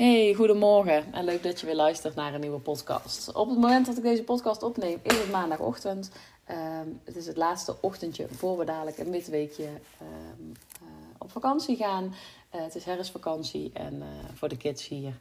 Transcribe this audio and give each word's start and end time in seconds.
Hey, 0.00 0.34
goedemorgen 0.34 1.12
en 1.12 1.24
leuk 1.24 1.42
dat 1.42 1.60
je 1.60 1.66
weer 1.66 1.74
luistert 1.74 2.14
naar 2.14 2.34
een 2.34 2.40
nieuwe 2.40 2.58
podcast. 2.58 3.32
Op 3.32 3.48
het 3.48 3.58
moment 3.58 3.86
dat 3.86 3.96
ik 3.96 4.02
deze 4.02 4.22
podcast 4.22 4.62
opneem 4.62 4.98
is 5.02 5.18
het 5.18 5.30
maandagochtend. 5.30 6.10
Ehm, 6.44 6.88
het 7.04 7.16
is 7.16 7.26
het 7.26 7.36
laatste 7.36 7.76
ochtendje 7.80 8.26
voor 8.30 8.58
we 8.58 8.64
dadelijk 8.64 8.98
een 8.98 9.10
midweekje 9.10 9.68
um, 10.02 10.52
op 11.18 11.30
vakantie 11.30 11.76
gaan. 11.76 12.04
Uh, 12.04 12.62
het 12.62 12.74
is 12.74 12.84
herfstvakantie 12.84 13.70
en 13.74 13.94
uh, 13.94 14.04
voor 14.34 14.48
de 14.48 14.56
kids 14.56 14.88
hier. 14.88 15.18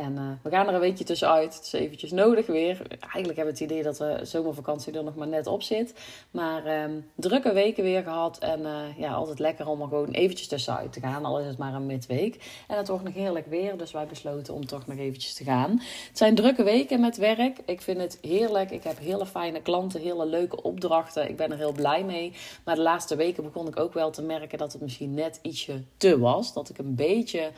En 0.00 0.16
uh, 0.16 0.30
we 0.42 0.50
gaan 0.50 0.68
er 0.68 0.74
een 0.74 0.80
weekje 0.80 1.04
tussenuit. 1.04 1.54
Het 1.54 1.64
is 1.64 1.72
eventjes 1.72 2.10
nodig 2.10 2.46
weer. 2.46 2.82
Eigenlijk 3.00 3.36
hebben 3.36 3.44
we 3.44 3.50
het 3.50 3.60
idee 3.60 3.82
dat 3.82 3.96
de 3.96 4.20
zomervakantie 4.22 4.92
er 4.92 5.04
nog 5.04 5.14
maar 5.14 5.28
net 5.28 5.46
op 5.46 5.62
zit. 5.62 5.94
Maar 6.30 6.82
um, 6.82 7.10
drukke 7.14 7.52
weken 7.52 7.82
weer 7.82 8.02
gehad. 8.02 8.38
En 8.38 8.60
uh, 8.60 8.98
ja, 8.98 9.12
altijd 9.12 9.38
lekker 9.38 9.68
om 9.68 9.80
er 9.80 9.88
gewoon 9.88 10.10
eventjes 10.10 10.48
tussenuit 10.48 10.92
te 10.92 11.00
gaan. 11.00 11.24
Al 11.24 11.40
is 11.40 11.46
het 11.46 11.58
maar 11.58 11.74
een 11.74 11.86
midweek. 11.86 12.64
En 12.68 12.76
het 12.76 12.88
wordt 12.88 13.04
nog 13.04 13.14
heerlijk 13.14 13.46
weer. 13.46 13.76
Dus 13.76 13.92
wij 13.92 14.06
besloten 14.06 14.54
om 14.54 14.66
toch 14.66 14.86
nog 14.86 14.98
eventjes 14.98 15.34
te 15.34 15.44
gaan. 15.44 15.70
Het 16.08 16.18
zijn 16.18 16.34
drukke 16.34 16.62
weken 16.62 17.00
met 17.00 17.16
werk. 17.16 17.58
Ik 17.64 17.80
vind 17.80 18.00
het 18.00 18.18
heerlijk. 18.22 18.70
Ik 18.70 18.84
heb 18.84 18.98
hele 18.98 19.26
fijne 19.26 19.62
klanten. 19.62 20.00
Hele 20.00 20.26
leuke 20.26 20.62
opdrachten. 20.62 21.28
Ik 21.28 21.36
ben 21.36 21.50
er 21.50 21.56
heel 21.56 21.72
blij 21.72 22.04
mee. 22.04 22.32
Maar 22.64 22.74
de 22.74 22.82
laatste 22.82 23.16
weken 23.16 23.42
begon 23.42 23.66
ik 23.66 23.80
ook 23.80 23.92
wel 23.92 24.10
te 24.10 24.22
merken 24.22 24.58
dat 24.58 24.72
het 24.72 24.82
misschien 24.82 25.14
net 25.14 25.38
ietsje 25.42 25.82
te 25.96 26.18
was. 26.18 26.52
Dat 26.52 26.68
ik 26.68 26.78
een 26.78 26.94
beetje 26.94 27.50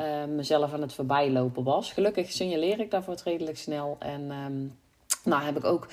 uh, 0.00 0.24
mezelf 0.24 0.72
aan 0.72 0.80
het 0.80 0.94
voorbijlopen 0.94 1.64
was. 1.64 1.92
Gelukkig 1.92 2.32
signaleer 2.32 2.80
ik 2.80 2.90
daarvoor 2.90 3.16
redelijk 3.24 3.58
snel. 3.58 3.96
En 3.98 4.30
um, 4.30 4.78
nou 5.24 5.42
heb 5.42 5.56
ik 5.56 5.64
ook 5.64 5.86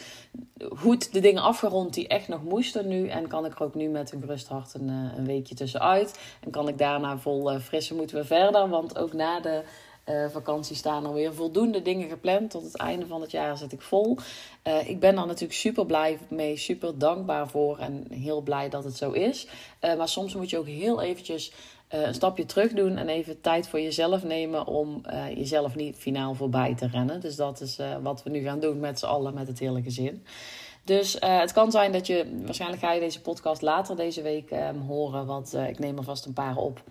goed 0.75 1.13
de 1.13 1.19
dingen 1.19 1.43
afgerond 1.43 1.93
die 1.93 2.07
echt 2.07 2.27
nog 2.27 2.43
moesten 2.43 2.87
nu. 2.87 3.07
En 3.07 3.27
kan 3.27 3.45
ik 3.45 3.55
er 3.55 3.63
ook 3.63 3.75
nu 3.75 3.87
met 3.87 4.11
een 4.11 4.21
gerust 4.21 4.47
hart 4.47 4.73
een, 4.73 4.87
een 4.87 5.25
weekje 5.25 5.55
tussenuit. 5.55 6.19
En 6.39 6.51
kan 6.51 6.67
ik 6.67 6.77
daarna 6.77 7.17
vol 7.17 7.53
uh, 7.53 7.59
frisse 7.59 7.95
moeten 7.95 8.17
we 8.17 8.25
verder. 8.25 8.69
Want 8.69 8.97
ook 8.97 9.13
na 9.13 9.39
de 9.39 9.63
vakantie 10.31 10.75
staan 10.75 11.05
er 11.05 11.13
weer 11.13 11.33
voldoende 11.33 11.81
dingen 11.81 12.09
gepland. 12.09 12.51
Tot 12.51 12.63
het 12.63 12.77
einde 12.77 13.07
van 13.07 13.21
het 13.21 13.31
jaar 13.31 13.57
zit 13.57 13.71
ik 13.71 13.81
vol. 13.81 14.17
Ik 14.85 14.99
ben 14.99 15.15
daar 15.15 15.25
natuurlijk 15.25 15.59
super 15.59 15.85
blij 15.85 16.17
mee, 16.27 16.57
super 16.57 16.97
dankbaar 16.97 17.49
voor 17.49 17.77
en 17.77 18.05
heel 18.09 18.41
blij 18.41 18.69
dat 18.69 18.83
het 18.83 18.97
zo 18.97 19.11
is. 19.11 19.47
Maar 19.81 20.07
soms 20.07 20.35
moet 20.35 20.49
je 20.49 20.57
ook 20.57 20.67
heel 20.67 21.01
eventjes 21.01 21.51
uh, 21.93 22.01
een 22.01 22.13
stapje 22.13 22.45
terug 22.45 22.73
doen 22.73 22.97
en 22.97 23.09
even 23.09 23.41
tijd 23.41 23.67
voor 23.67 23.81
jezelf 23.81 24.23
nemen 24.23 24.67
om 24.67 25.01
uh, 25.05 25.35
jezelf 25.35 25.75
niet 25.75 25.97
finaal 25.97 26.33
voorbij 26.33 26.75
te 26.75 26.87
rennen. 26.87 27.21
Dus 27.21 27.35
dat 27.35 27.61
is 27.61 27.79
uh, 27.79 27.95
wat 28.01 28.23
we 28.23 28.29
nu 28.29 28.41
gaan 28.41 28.59
doen 28.59 28.79
met 28.79 28.99
z'n 28.99 29.05
allen, 29.05 29.33
met 29.33 29.47
het 29.47 29.59
hele 29.59 29.81
gezin. 29.81 30.25
Dus 30.83 31.17
het 31.19 31.51
kan 31.51 31.71
zijn 31.71 31.91
dat 31.91 32.07
je, 32.07 32.41
waarschijnlijk 32.45 32.81
ga 32.81 32.91
je 32.91 32.99
deze 32.99 33.21
podcast 33.21 33.61
later 33.61 33.95
deze 33.95 34.21
week 34.21 34.51
um, 34.51 34.79
horen, 34.79 35.25
want 35.25 35.53
ik 35.53 35.79
neem 35.79 35.97
er 35.97 36.03
vast 36.03 36.25
een 36.25 36.33
paar 36.33 36.57
op. 36.57 36.83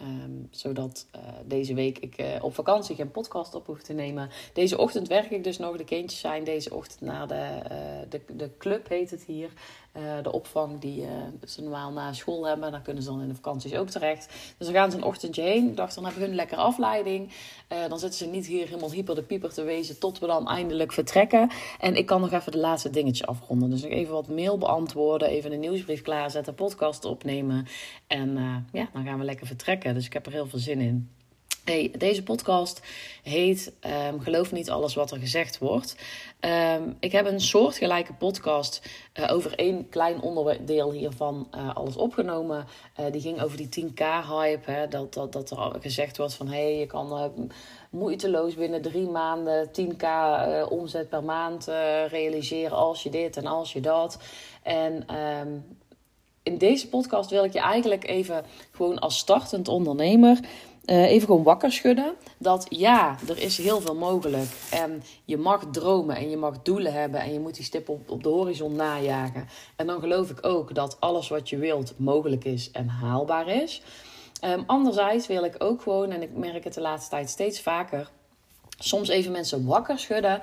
Um, 0.00 0.48
zodat 0.50 1.06
deze 1.46 1.74
week 1.74 1.98
ik 1.98 2.40
op 2.40 2.54
vakantie 2.54 2.96
geen 2.96 3.10
podcast 3.10 3.54
op 3.54 3.66
hoef 3.66 3.82
te 3.82 3.92
nemen. 3.92 4.30
Deze 4.52 4.78
ochtend 4.78 5.08
werk 5.08 5.30
ik 5.30 5.44
dus 5.44 5.58
nog. 5.58 5.76
De 5.76 5.84
kindjes 5.84 6.20
zijn 6.20 6.44
deze 6.44 6.74
ochtend 6.74 7.00
naar 7.00 7.28
de, 7.28 7.58
de, 8.08 8.20
de 8.36 8.50
club, 8.58 8.88
heet 8.88 9.10
het 9.10 9.24
hier. 9.24 9.50
De 10.22 10.32
opvang 10.32 10.80
die 10.80 11.06
ze 11.44 11.62
normaal 11.62 11.92
na 11.92 12.12
school 12.12 12.46
hebben. 12.46 12.70
Daar 12.70 12.80
kunnen 12.80 13.02
ze 13.02 13.08
dan 13.08 13.20
in 13.20 13.28
de 13.28 13.34
vakanties 13.34 13.74
ook 13.74 13.88
terecht. 13.88 14.28
Dus 14.58 14.66
dan 14.66 14.76
gaan 14.76 14.90
ze 14.90 14.96
een 14.96 15.04
ochtendje 15.04 15.42
heen. 15.42 15.68
Ik 15.68 15.76
dacht, 15.76 15.94
dan 15.94 16.04
hebben 16.04 16.22
hun 16.22 16.30
een 16.30 16.36
lekkere 16.36 16.60
afleiding. 16.60 17.32
dan 17.88 17.98
zitten 17.98 18.18
ze 18.18 18.26
niet 18.26 18.46
hier 18.46 18.66
helemaal 18.66 18.92
hyper 18.92 19.14
de 19.14 19.22
pieper 19.22 19.52
te 19.52 19.62
wezen 19.62 19.98
tot 19.98 20.18
we 20.18 20.26
dan 20.26 20.48
eindelijk 20.48 20.92
vertrekken. 20.92 21.50
En 21.80 21.96
ik 21.96 22.06
kan 22.06 22.20
nog 22.20 22.32
even 22.32 22.52
de 22.52 22.58
laatste 22.58 22.90
dingetjes 22.90 23.26
afronden. 23.26 23.70
Dus 23.70 23.82
nog 23.82 23.90
even 23.90 24.12
wat 24.12 24.28
mail 24.28 24.58
beantwoorden. 24.58 25.28
Even 25.28 25.52
een 25.52 25.60
nieuwsbrief 25.60 26.02
klaarzetten. 26.02 26.54
Podcast 26.54 27.04
opnemen. 27.04 27.66
En 28.06 28.38
ja, 28.72 28.88
dan 28.92 29.04
gaan 29.04 29.18
we 29.18 29.24
lekker 29.24 29.46
vertrekken. 29.46 29.94
Dus 29.94 30.06
ik 30.06 30.12
heb 30.12 30.26
er 30.26 30.32
heel 30.32 30.46
veel 30.46 30.58
zin 30.58 30.80
in. 30.80 31.13
Hey, 31.64 31.90
deze 31.98 32.22
podcast 32.22 32.80
heet 33.22 33.72
um, 34.08 34.20
Geloof 34.20 34.52
niet 34.52 34.70
alles 34.70 34.94
wat 34.94 35.10
er 35.10 35.18
gezegd 35.18 35.58
wordt. 35.58 35.96
Um, 36.40 36.96
ik 37.00 37.12
heb 37.12 37.26
een 37.26 37.40
soortgelijke 37.40 38.12
podcast 38.12 38.82
uh, 39.14 39.32
over 39.32 39.54
één 39.54 39.88
klein 39.88 40.20
onderdeel 40.20 40.92
hiervan 40.92 41.48
uh, 41.54 41.76
alles 41.76 41.96
opgenomen. 41.96 42.66
Uh, 43.00 43.06
die 43.12 43.20
ging 43.20 43.42
over 43.42 43.56
die 43.56 43.68
10k-hype. 43.86 44.64
Hè, 44.64 44.88
dat, 44.88 45.14
dat, 45.14 45.32
dat 45.32 45.50
er 45.50 45.76
gezegd 45.80 46.16
wordt 46.16 46.34
van... 46.34 46.48
hey, 46.48 46.78
je 46.78 46.86
kan 46.86 47.30
moeiteloos 47.90 48.54
binnen 48.54 48.82
drie 48.82 49.08
maanden 49.08 49.68
10k 49.68 50.06
omzet 50.68 51.08
per 51.08 51.24
maand 51.24 51.64
realiseren... 52.08 52.76
als 52.76 53.02
je 53.02 53.10
dit 53.10 53.36
en 53.36 53.46
als 53.46 53.72
je 53.72 53.80
dat. 53.80 54.18
En... 54.62 55.16
Um, 55.16 55.64
in 56.42 56.58
deze 56.58 56.88
podcast 56.88 57.30
wil 57.30 57.44
ik 57.44 57.52
je 57.52 57.60
eigenlijk 57.60 58.08
even 58.08 58.44
gewoon 58.70 58.98
als 58.98 59.18
startend 59.18 59.68
ondernemer 59.68 60.38
uh, 60.86 61.10
even 61.10 61.26
gewoon 61.26 61.42
wakker 61.42 61.72
schudden. 61.72 62.14
Dat 62.38 62.66
ja, 62.68 63.16
er 63.28 63.38
is 63.38 63.58
heel 63.58 63.80
veel 63.80 63.94
mogelijk. 63.94 64.50
En 64.70 65.02
je 65.24 65.36
mag 65.36 65.64
dromen 65.72 66.16
en 66.16 66.30
je 66.30 66.36
mag 66.36 66.62
doelen 66.62 66.92
hebben. 66.92 67.20
En 67.20 67.32
je 67.32 67.40
moet 67.40 67.54
die 67.54 67.64
stip 67.64 67.88
op, 67.88 68.22
de 68.22 68.28
horizon 68.28 68.76
najagen. 68.76 69.48
En 69.76 69.86
dan 69.86 70.00
geloof 70.00 70.30
ik 70.30 70.46
ook 70.46 70.74
dat 70.74 70.96
alles 71.00 71.28
wat 71.28 71.48
je 71.48 71.56
wilt 71.56 71.94
mogelijk 71.96 72.44
is 72.44 72.70
en 72.70 72.88
haalbaar 72.88 73.48
is. 73.48 73.82
Um, 74.44 74.64
anderzijds 74.66 75.26
wil 75.26 75.44
ik 75.44 75.54
ook 75.58 75.82
gewoon, 75.82 76.10
en 76.10 76.22
ik 76.22 76.36
merk 76.36 76.64
het 76.64 76.74
de 76.74 76.80
laatste 76.80 77.10
tijd 77.10 77.30
steeds 77.30 77.60
vaker, 77.60 78.10
soms 78.78 79.08
even 79.08 79.32
mensen 79.32 79.66
wakker 79.66 79.98
schudden. 79.98 80.40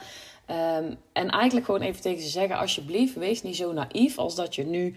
Um, 0.49 0.97
en 1.13 1.29
eigenlijk 1.29 1.65
gewoon 1.65 1.81
even 1.81 2.01
tegen 2.01 2.23
ze 2.23 2.29
zeggen: 2.29 2.57
alsjeblieft, 2.57 3.15
wees 3.15 3.41
niet 3.41 3.55
zo 3.55 3.73
naïef 3.73 4.17
als 4.17 4.35
dat 4.35 4.55
je 4.55 4.65
nu 4.65 4.95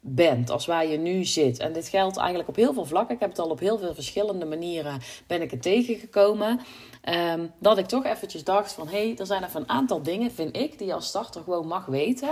bent, 0.00 0.50
als 0.50 0.66
waar 0.66 0.86
je 0.86 0.98
nu 0.98 1.24
zit. 1.24 1.58
En 1.58 1.72
dit 1.72 1.88
geldt 1.88 2.16
eigenlijk 2.16 2.48
op 2.48 2.56
heel 2.56 2.72
veel 2.72 2.84
vlakken. 2.84 3.14
Ik 3.14 3.20
heb 3.20 3.30
het 3.30 3.38
al 3.38 3.50
op 3.50 3.58
heel 3.58 3.78
veel 3.78 3.94
verschillende 3.94 4.44
manieren 4.44 5.00
ben 5.26 5.42
ik 5.42 5.50
het 5.50 5.62
tegengekomen. 5.62 6.60
Um, 7.34 7.52
dat 7.58 7.78
ik 7.78 7.86
toch 7.86 8.04
eventjes 8.04 8.44
dacht 8.44 8.72
van, 8.72 8.88
hé, 8.88 9.06
hey, 9.06 9.16
er 9.18 9.26
zijn 9.26 9.44
even 9.44 9.60
een 9.60 9.68
aantal 9.68 10.02
dingen, 10.02 10.30
vind 10.30 10.56
ik, 10.56 10.78
die 10.78 10.86
je 10.86 10.94
als 10.94 11.06
starter 11.06 11.42
gewoon 11.42 11.66
mag 11.66 11.86
weten. 11.86 12.30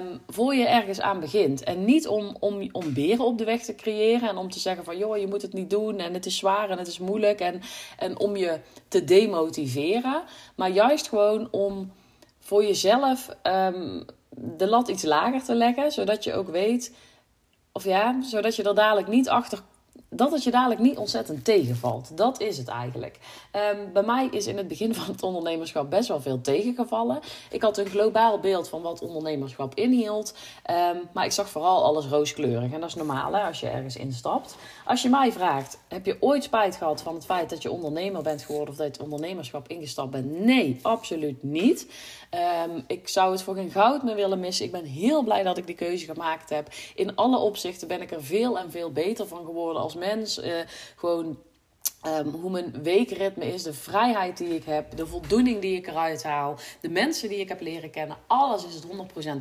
Um, 0.00 0.20
voor 0.26 0.54
je 0.54 0.66
ergens 0.66 1.00
aan 1.00 1.20
begint. 1.20 1.64
En 1.64 1.84
niet 1.84 2.08
om, 2.08 2.36
om, 2.40 2.68
om 2.72 2.94
beren 2.94 3.24
op 3.24 3.38
de 3.38 3.44
weg 3.44 3.62
te 3.62 3.74
creëren 3.74 4.28
en 4.28 4.36
om 4.36 4.50
te 4.50 4.58
zeggen 4.58 4.84
van 4.84 4.98
joh, 4.98 5.16
je 5.16 5.26
moet 5.26 5.42
het 5.42 5.52
niet 5.52 5.70
doen 5.70 5.98
en 5.98 6.14
het 6.14 6.26
is 6.26 6.36
zwaar 6.36 6.70
en 6.70 6.78
het 6.78 6.86
is 6.86 6.98
moeilijk 6.98 7.40
en, 7.40 7.60
en 7.98 8.18
om 8.18 8.36
je 8.36 8.60
te 8.88 9.04
demotiveren. 9.04 10.22
Maar 10.56 10.70
juist 10.70 11.08
gewoon 11.08 11.48
om 11.50 11.92
voor 12.38 12.64
jezelf 12.64 13.28
um, 13.42 14.04
de 14.42 14.68
lat 14.68 14.88
iets 14.88 15.02
lager 15.02 15.42
te 15.42 15.54
leggen, 15.54 15.92
zodat 15.92 16.24
je 16.24 16.34
ook 16.34 16.48
weet, 16.48 16.94
of 17.72 17.84
ja, 17.84 18.22
zodat 18.22 18.56
je 18.56 18.62
er 18.62 18.74
dadelijk 18.74 19.08
niet 19.08 19.28
achter 19.28 19.62
dat 20.10 20.32
het 20.32 20.42
je 20.42 20.50
dadelijk 20.50 20.80
niet 20.80 20.96
ontzettend 20.96 21.44
tegenvalt. 21.44 22.16
Dat 22.16 22.40
is 22.40 22.58
het 22.58 22.68
eigenlijk. 22.68 23.18
Um, 23.74 23.92
bij 23.92 24.02
mij 24.02 24.28
is 24.30 24.46
in 24.46 24.56
het 24.56 24.68
begin 24.68 24.94
van 24.94 25.12
het 25.12 25.22
ondernemerschap 25.22 25.90
best 25.90 26.08
wel 26.08 26.20
veel 26.20 26.40
tegengevallen. 26.40 27.20
Ik 27.50 27.62
had 27.62 27.78
een 27.78 27.86
globaal 27.86 28.38
beeld 28.40 28.68
van 28.68 28.82
wat 28.82 29.02
ondernemerschap 29.02 29.74
inhield. 29.74 30.34
Um, 30.70 31.08
maar 31.12 31.24
ik 31.24 31.32
zag 31.32 31.48
vooral 31.48 31.84
alles 31.84 32.06
rooskleurig. 32.06 32.72
En 32.72 32.80
dat 32.80 32.88
is 32.88 32.94
normaal 32.94 33.32
hè, 33.32 33.42
als 33.42 33.60
je 33.60 33.68
ergens 33.68 33.96
instapt. 33.96 34.56
Als 34.84 35.02
je 35.02 35.08
mij 35.08 35.32
vraagt, 35.32 35.78
heb 35.88 36.06
je 36.06 36.16
ooit 36.20 36.44
spijt 36.44 36.76
gehad 36.76 37.02
van 37.02 37.14
het 37.14 37.24
feit 37.24 37.50
dat 37.50 37.62
je 37.62 37.70
ondernemer 37.70 38.22
bent 38.22 38.42
geworden 38.42 38.68
of 38.68 38.76
dat 38.76 38.86
je 38.86 38.92
het 38.92 39.02
ondernemerschap 39.02 39.68
ingestapt 39.68 40.10
bent? 40.10 40.40
Nee, 40.40 40.78
absoluut 40.82 41.42
niet. 41.42 41.86
Um, 42.66 42.84
ik 42.86 43.08
zou 43.08 43.32
het 43.32 43.42
voor 43.42 43.54
geen 43.54 43.70
goud 43.70 44.02
meer 44.02 44.14
willen 44.14 44.40
missen. 44.40 44.64
Ik 44.64 44.72
ben 44.72 44.84
heel 44.84 45.22
blij 45.22 45.42
dat 45.42 45.58
ik 45.58 45.66
die 45.66 45.74
keuze 45.74 46.04
gemaakt 46.04 46.50
heb. 46.50 46.68
In 46.94 47.16
alle 47.16 47.38
opzichten 47.38 47.88
ben 47.88 48.02
ik 48.02 48.10
er 48.10 48.24
veel 48.24 48.58
en 48.58 48.70
veel 48.70 48.92
beter 48.92 49.26
van 49.26 49.44
geworden 49.44 49.82
als 49.82 49.94
mens. 50.00 50.38
Uh, 50.38 50.60
gewoon 50.96 51.38
Um, 52.06 52.28
hoe 52.28 52.50
mijn 52.50 52.82
weekritme 52.82 53.52
is, 53.52 53.62
de 53.62 53.72
vrijheid 53.72 54.36
die 54.36 54.54
ik 54.54 54.64
heb, 54.64 54.96
de 54.96 55.06
voldoening 55.06 55.60
die 55.60 55.76
ik 55.76 55.86
eruit 55.86 56.22
haal, 56.22 56.58
de 56.80 56.88
mensen 56.88 57.28
die 57.28 57.38
ik 57.38 57.48
heb 57.48 57.60
leren 57.60 57.90
kennen, 57.90 58.16
alles 58.26 58.66
is 58.66 58.74
het 58.74 58.84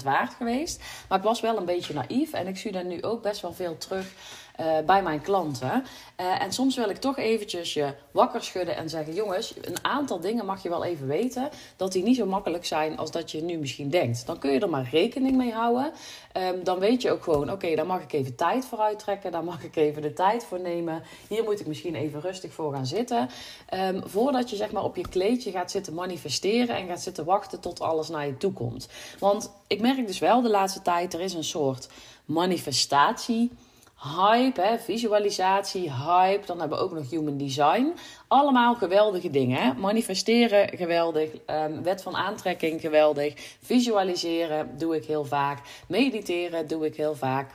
100% 0.01 0.03
waard 0.03 0.33
geweest. 0.33 0.81
Maar 1.09 1.17
ik 1.17 1.23
was 1.23 1.41
wel 1.41 1.57
een 1.57 1.65
beetje 1.65 1.93
naïef 1.93 2.33
en 2.33 2.47
ik 2.47 2.57
zie 2.57 2.71
daar 2.71 2.85
nu 2.85 3.03
ook 3.03 3.21
best 3.21 3.41
wel 3.41 3.53
veel 3.53 3.77
terug 3.77 4.13
uh, 4.59 4.77
bij 4.85 5.03
mijn 5.03 5.21
klanten. 5.21 5.85
Uh, 6.21 6.41
en 6.41 6.53
soms 6.53 6.75
wil 6.75 6.89
ik 6.89 6.97
toch 6.97 7.17
eventjes 7.17 7.73
je 7.73 7.93
wakker 8.11 8.43
schudden 8.43 8.75
en 8.75 8.89
zeggen: 8.89 9.13
jongens, 9.13 9.53
een 9.61 9.83
aantal 9.85 10.19
dingen 10.19 10.45
mag 10.45 10.63
je 10.63 10.69
wel 10.69 10.83
even 10.83 11.07
weten 11.07 11.49
dat 11.75 11.91
die 11.91 12.03
niet 12.03 12.15
zo 12.15 12.25
makkelijk 12.25 12.65
zijn 12.65 12.97
als 12.97 13.11
dat 13.11 13.31
je 13.31 13.41
nu 13.41 13.57
misschien 13.57 13.89
denkt. 13.89 14.25
Dan 14.25 14.39
kun 14.39 14.51
je 14.51 14.59
er 14.59 14.69
maar 14.69 14.89
rekening 14.91 15.35
mee 15.35 15.51
houden. 15.51 15.91
Um, 16.37 16.63
dan 16.63 16.79
weet 16.79 17.01
je 17.01 17.11
ook 17.11 17.23
gewoon: 17.23 17.43
oké, 17.43 17.51
okay, 17.51 17.75
daar 17.75 17.85
mag 17.85 18.01
ik 18.01 18.13
even 18.13 18.35
tijd 18.35 18.65
voor 18.65 18.79
uittrekken, 18.79 19.31
daar 19.31 19.43
mag 19.43 19.63
ik 19.63 19.75
even 19.75 20.01
de 20.01 20.13
tijd 20.13 20.43
voor 20.43 20.59
nemen. 20.59 21.03
Hier 21.27 21.43
moet 21.43 21.59
ik 21.59 21.67
misschien 21.67 21.95
even 21.95 22.21
rustig 22.21 22.53
voor 22.53 22.73
gaan 22.73 22.87
zitten. 22.87 23.29
Um, 23.73 24.01
voordat 24.05 24.49
je 24.49 24.55
zeg 24.55 24.71
maar 24.71 24.83
op 24.83 24.95
je 24.95 25.07
kleedje 25.07 25.51
gaat 25.51 25.71
zitten 25.71 25.93
manifesteren 25.93 26.75
en 26.75 26.87
gaat 26.87 27.01
zitten 27.01 27.25
wachten 27.25 27.59
tot 27.59 27.79
alles 27.79 28.09
naar 28.09 28.25
je 28.25 28.37
toe 28.37 28.53
komt. 28.53 28.87
Want 29.19 29.51
ik 29.67 29.81
merk 29.81 30.07
dus 30.07 30.19
wel 30.19 30.41
de 30.41 30.49
laatste 30.49 30.81
tijd: 30.81 31.13
er 31.13 31.21
is 31.21 31.33
een 31.33 31.43
soort 31.43 31.89
manifestatie 32.25 33.51
hype, 33.99 34.61
hè, 34.61 34.77
visualisatie, 34.79 35.91
hype. 35.91 36.45
Dan 36.45 36.59
hebben 36.59 36.77
we 36.77 36.83
ook 36.83 36.91
nog 36.91 37.09
human 37.09 37.37
design. 37.37 37.93
Allemaal 38.27 38.75
geweldige 38.75 39.29
dingen. 39.29 39.61
Hè? 39.61 39.73
Manifesteren, 39.73 40.77
geweldig. 40.77 41.29
Um, 41.47 41.83
wet 41.83 42.01
van 42.01 42.15
aantrekking, 42.15 42.81
geweldig. 42.81 43.57
Visualiseren 43.61 44.77
doe 44.77 44.95
ik 44.95 45.05
heel 45.05 45.25
vaak. 45.25 45.59
Mediteren 45.87 46.67
doe 46.67 46.85
ik 46.85 46.95
heel 46.95 47.15
vaak. 47.15 47.51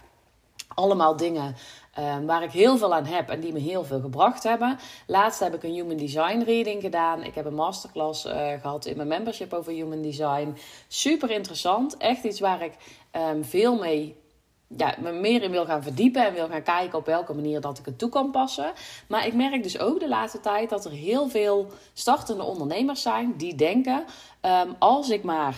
Allemaal 0.74 1.16
dingen 1.16 1.54
Ehm, 1.94 2.24
waar 2.24 2.42
ik 2.42 2.50
heel 2.50 2.76
veel 2.76 2.94
aan 2.94 3.04
heb 3.04 3.30
en 3.30 3.40
die 3.40 3.52
me 3.52 3.58
heel 3.58 3.84
veel 3.84 4.00
gebracht 4.00 4.42
hebben. 4.42 4.78
Laatst 5.06 5.40
heb 5.40 5.54
ik 5.54 5.62
een 5.62 5.72
Human 5.72 5.96
Design 5.96 6.42
reading 6.42 6.82
gedaan. 6.82 7.22
Ik 7.22 7.34
heb 7.34 7.44
een 7.44 7.54
masterclass 7.54 8.26
uh, 8.26 8.32
gehad 8.60 8.86
in 8.86 8.96
mijn 8.96 9.08
membership 9.08 9.52
over 9.52 9.72
Human 9.72 10.02
Design. 10.02 10.56
Super 10.88 11.30
interessant. 11.30 11.96
Echt 11.96 12.24
iets 12.24 12.40
waar 12.40 12.62
ik 12.62 12.72
ehm, 13.10 13.42
veel 13.42 13.78
mee 13.78 14.16
ja, 14.76 14.94
me 14.98 15.12
meer 15.12 15.42
in 15.42 15.50
wil 15.50 15.64
gaan 15.64 15.82
verdiepen 15.82 16.26
en 16.26 16.34
wil 16.34 16.48
gaan 16.48 16.62
kijken 16.62 16.98
op 16.98 17.06
welke 17.06 17.34
manier 17.34 17.60
dat 17.60 17.78
ik 17.78 17.84
het 17.84 17.98
toe 17.98 18.08
kan 18.08 18.30
passen. 18.30 18.72
Maar 19.08 19.26
ik 19.26 19.34
merk 19.34 19.62
dus 19.62 19.78
ook 19.78 20.00
de 20.00 20.08
laatste 20.08 20.40
tijd 20.40 20.70
dat 20.70 20.84
er 20.84 20.90
heel 20.90 21.28
veel 21.28 21.66
startende 21.92 22.42
ondernemers 22.42 23.02
zijn 23.02 23.34
die 23.36 23.54
denken: 23.54 24.04
um, 24.42 24.74
als 24.78 25.10
ik 25.10 25.22
maar 25.22 25.54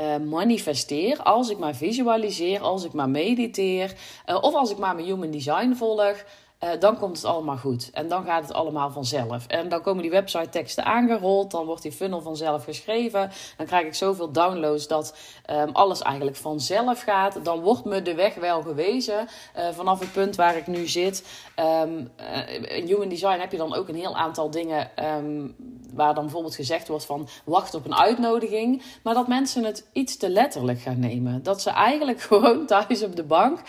uh, 0.00 0.16
manifesteer, 0.16 1.22
als 1.22 1.50
ik 1.50 1.58
maar 1.58 1.74
visualiseer, 1.74 2.60
als 2.60 2.84
ik 2.84 2.92
maar 2.92 3.08
mediteer, 3.08 3.94
uh, 4.26 4.38
of 4.40 4.54
als 4.54 4.70
ik 4.70 4.78
maar 4.78 4.94
mijn 4.94 5.06
human 5.06 5.30
design 5.30 5.72
volg, 5.74 6.24
uh, 6.64 6.70
dan 6.78 6.98
komt 6.98 7.16
het 7.16 7.24
allemaal 7.24 7.56
goed. 7.56 7.90
En 7.92 8.08
dan 8.08 8.24
gaat 8.24 8.42
het 8.42 8.52
allemaal 8.52 8.90
vanzelf. 8.90 9.46
En 9.46 9.68
dan 9.68 9.82
komen 9.82 10.02
die 10.02 10.10
website 10.10 10.48
teksten 10.48 10.84
aangerold. 10.84 11.50
Dan 11.50 11.66
wordt 11.66 11.82
die 11.82 11.92
funnel 11.92 12.20
vanzelf 12.20 12.64
geschreven. 12.64 13.30
Dan 13.56 13.66
krijg 13.66 13.86
ik 13.86 13.94
zoveel 13.94 14.32
downloads 14.32 14.86
dat 14.86 15.16
um, 15.50 15.70
alles 15.72 16.02
eigenlijk 16.02 16.36
vanzelf 16.36 17.02
gaat. 17.02 17.44
Dan 17.44 17.60
wordt 17.60 17.84
me 17.84 18.02
de 18.02 18.14
weg 18.14 18.34
wel 18.34 18.62
gewezen. 18.62 19.28
Uh, 19.56 19.68
vanaf 19.72 20.00
het 20.00 20.12
punt 20.12 20.36
waar 20.36 20.56
ik 20.56 20.66
nu 20.66 20.86
zit. 20.86 21.24
Um, 21.56 22.10
uh, 22.20 22.76
in 22.76 22.86
Human 22.86 23.08
Design 23.08 23.38
heb 23.38 23.50
je 23.52 23.58
dan 23.58 23.74
ook 23.74 23.88
een 23.88 23.94
heel 23.94 24.16
aantal 24.16 24.50
dingen. 24.50 24.90
Um, 25.16 25.54
waar 25.96 26.14
dan 26.14 26.24
bijvoorbeeld 26.24 26.54
gezegd 26.54 26.88
wordt 26.88 27.04
van 27.04 27.28
wacht 27.44 27.74
op 27.74 27.84
een 27.84 27.94
uitnodiging. 27.94 28.82
Maar 29.02 29.14
dat 29.14 29.28
mensen 29.28 29.64
het 29.64 29.86
iets 29.92 30.16
te 30.16 30.28
letterlijk 30.28 30.80
gaan 30.80 31.00
nemen. 31.00 31.42
Dat 31.42 31.62
ze 31.62 31.70
eigenlijk 31.70 32.20
gewoon 32.30 32.66
thuis 32.66 33.02
op 33.02 33.16
de 33.16 33.24
bank. 33.24 33.60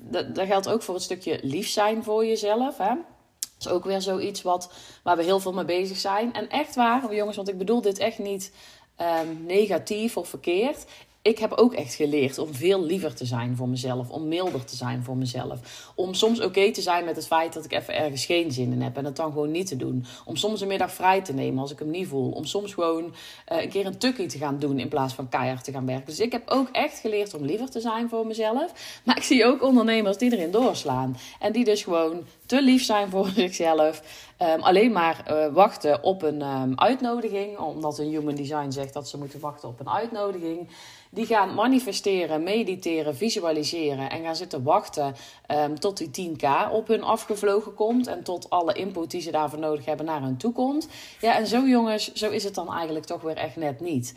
dat, 0.00 0.34
dat 0.34 0.46
geldt 0.46 0.68
ook 0.68 0.82
voor 0.82 0.94
het 0.94 1.02
stukje 1.02 1.38
lief 1.42 1.68
zijn 1.68 2.04
voor 2.04 2.26
jezelf. 2.26 2.78
Hè? 2.78 2.94
Dat 3.38 3.66
is 3.66 3.68
ook 3.68 3.84
weer 3.84 4.00
zoiets 4.00 4.42
wat, 4.42 4.72
waar 5.02 5.16
we 5.16 5.22
heel 5.22 5.40
veel 5.40 5.52
mee 5.52 5.64
bezig 5.64 5.96
zijn. 5.96 6.32
En 6.32 6.48
echt 6.48 6.74
waar, 6.74 7.14
jongens, 7.14 7.36
want 7.36 7.48
ik 7.48 7.58
bedoel 7.58 7.80
dit 7.80 7.98
echt 7.98 8.18
niet 8.18 8.52
um, 9.00 9.44
negatief 9.46 10.16
of 10.16 10.28
verkeerd 10.28 10.84
ik 11.24 11.38
heb 11.38 11.52
ook 11.52 11.74
echt 11.74 11.94
geleerd 11.94 12.38
om 12.38 12.54
veel 12.54 12.84
liever 12.84 13.14
te 13.14 13.24
zijn 13.24 13.56
voor 13.56 13.68
mezelf. 13.68 14.10
Om 14.10 14.28
milder 14.28 14.64
te 14.64 14.76
zijn 14.76 15.02
voor 15.02 15.16
mezelf. 15.16 15.92
Om 15.94 16.14
soms 16.14 16.40
oké 16.40 16.72
te 16.72 16.82
zijn 16.82 17.04
met 17.04 17.16
het 17.16 17.26
feit 17.26 17.52
dat 17.52 17.64
ik 17.64 17.72
even 17.72 17.94
ergens 17.94 18.24
geen 18.24 18.52
zin 18.52 18.72
in 18.72 18.82
heb. 18.82 18.96
En 18.96 19.04
het 19.04 19.16
dan 19.16 19.32
gewoon 19.32 19.50
niet 19.50 19.66
te 19.66 19.76
doen. 19.76 20.04
Om 20.24 20.36
soms 20.36 20.60
een 20.60 20.68
middag 20.68 20.92
vrij 20.92 21.22
te 21.22 21.32
nemen 21.32 21.60
als 21.60 21.72
ik 21.72 21.78
hem 21.78 21.90
niet 21.90 22.08
voel. 22.08 22.30
Om 22.30 22.44
soms 22.44 22.74
gewoon 22.74 23.04
uh, 23.52 23.62
een 23.62 23.68
keer 23.68 23.86
een 23.86 23.98
tukkie 23.98 24.26
te 24.26 24.38
gaan 24.38 24.58
doen 24.58 24.78
in 24.78 24.88
plaats 24.88 25.14
van 25.14 25.28
keihard 25.28 25.64
te 25.64 25.72
gaan 25.72 25.86
werken. 25.86 26.06
Dus 26.06 26.20
ik 26.20 26.32
heb 26.32 26.42
ook 26.46 26.68
echt 26.72 26.98
geleerd 26.98 27.34
om 27.34 27.44
liever 27.44 27.70
te 27.70 27.80
zijn 27.80 28.08
voor 28.08 28.26
mezelf. 28.26 29.00
Maar 29.04 29.16
ik 29.16 29.22
zie 29.22 29.44
ook 29.44 29.62
ondernemers 29.62 30.16
die 30.16 30.32
erin 30.32 30.50
doorslaan. 30.50 31.16
En 31.40 31.52
die 31.52 31.64
dus 31.64 31.82
gewoon 31.82 32.24
te 32.46 32.62
lief 32.62 32.84
zijn 32.84 33.10
voor 33.10 33.26
zichzelf. 33.36 34.02
Um, 34.42 34.62
alleen 34.62 34.92
maar 34.92 35.24
uh, 35.30 35.52
wachten 35.52 36.02
op 36.02 36.22
een 36.22 36.42
um, 36.42 36.78
uitnodiging. 36.78 37.58
Omdat 37.58 37.98
een 37.98 38.08
human 38.08 38.34
design 38.34 38.70
zegt 38.70 38.92
dat 38.92 39.08
ze 39.08 39.18
moeten 39.18 39.40
wachten 39.40 39.68
op 39.68 39.80
een 39.80 39.90
uitnodiging. 39.90 40.68
Die 41.10 41.26
gaan 41.26 41.54
manifesteren, 41.54 42.42
mediteren, 42.42 43.16
visualiseren. 43.16 44.10
En 44.10 44.22
gaan 44.22 44.36
zitten 44.36 44.62
wachten 44.62 45.14
um, 45.48 45.80
tot 45.80 46.12
die 46.12 46.30
10k 46.30 46.72
op 46.72 46.88
hun 46.88 47.02
afgevlogen 47.02 47.74
komt. 47.74 48.06
En 48.06 48.22
tot 48.22 48.50
alle 48.50 48.72
input 48.72 49.10
die 49.10 49.20
ze 49.20 49.30
daarvoor 49.30 49.58
nodig 49.58 49.84
hebben 49.84 50.06
naar 50.06 50.22
hun 50.22 50.36
toe 50.36 50.52
komt. 50.52 50.88
Ja, 51.20 51.36
en 51.36 51.46
zo 51.46 51.66
jongens, 51.66 52.12
zo 52.12 52.30
is 52.30 52.44
het 52.44 52.54
dan 52.54 52.72
eigenlijk 52.72 53.06
toch 53.06 53.20
weer 53.20 53.36
echt 53.36 53.56
net 53.56 53.80
niet. 53.80 54.14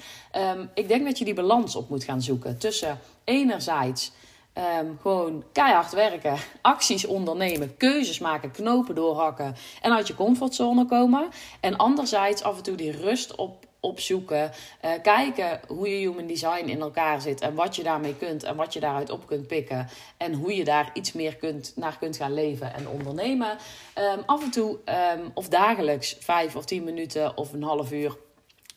ik 0.74 0.88
denk 0.88 1.06
dat 1.06 1.18
je 1.18 1.26
die 1.26 1.34
balans 1.34 1.76
op 1.76 1.90
moet 1.90 2.04
gaan 2.04 2.22
zoeken. 2.22 2.58
Tussen 2.58 3.00
enerzijds 3.24 4.12
Um, 4.58 4.98
gewoon 5.02 5.44
keihard 5.52 5.94
werken, 5.94 6.38
acties 6.62 7.06
ondernemen, 7.06 7.78
keuzes 7.78 8.20
maken, 8.20 8.52
knopen 8.52 8.96
doorhakken 8.96 9.56
en 9.82 9.94
uit 9.94 10.08
je 10.08 10.16
comfortzone 10.16 10.86
komen. 10.86 11.30
En 11.60 11.76
anderzijds 11.76 12.44
af 12.44 12.58
en 12.58 12.64
toe 12.64 12.76
die 12.76 12.92
rust 12.92 13.36
op, 13.36 13.66
opzoeken, 13.80 14.52
uh, 14.86 14.92
kijken 15.02 15.60
hoe 15.68 15.90
je 15.90 16.08
human 16.08 16.28
design 16.28 16.68
in 16.68 16.82
elkaar 16.82 17.22
zit 17.22 17.42
en 17.42 17.54
wat 17.56 17.76
je 17.76 17.84
daarmee 17.84 18.16
kunt 18.16 18.44
en 18.44 18.56
wat 18.56 18.74
je 18.74 18.80
daaruit 18.80 19.10
op 19.10 19.28
kunt 19.28 19.48
pikken 19.48 19.88
en 20.18 20.34
hoe 20.34 20.56
je 20.56 20.64
daar 20.64 20.90
iets 20.94 21.14
meer 21.14 21.36
kunt, 21.36 21.74
naar 21.76 21.98
kunt 21.98 22.18
gaan 22.18 22.34
leven 22.34 22.74
en 22.74 22.88
ondernemen. 22.88 23.58
Um, 23.98 24.24
af 24.26 24.44
en 24.44 24.52
toe 24.52 24.80
um, 25.16 25.32
of 25.34 25.50
dagelijks 25.50 26.18
vijf 26.20 26.56
of 26.56 26.66
tien 26.66 26.84
minuten 26.84 27.38
of 27.38 27.54
een 27.54 27.64
half 27.64 27.92
uur 27.92 28.18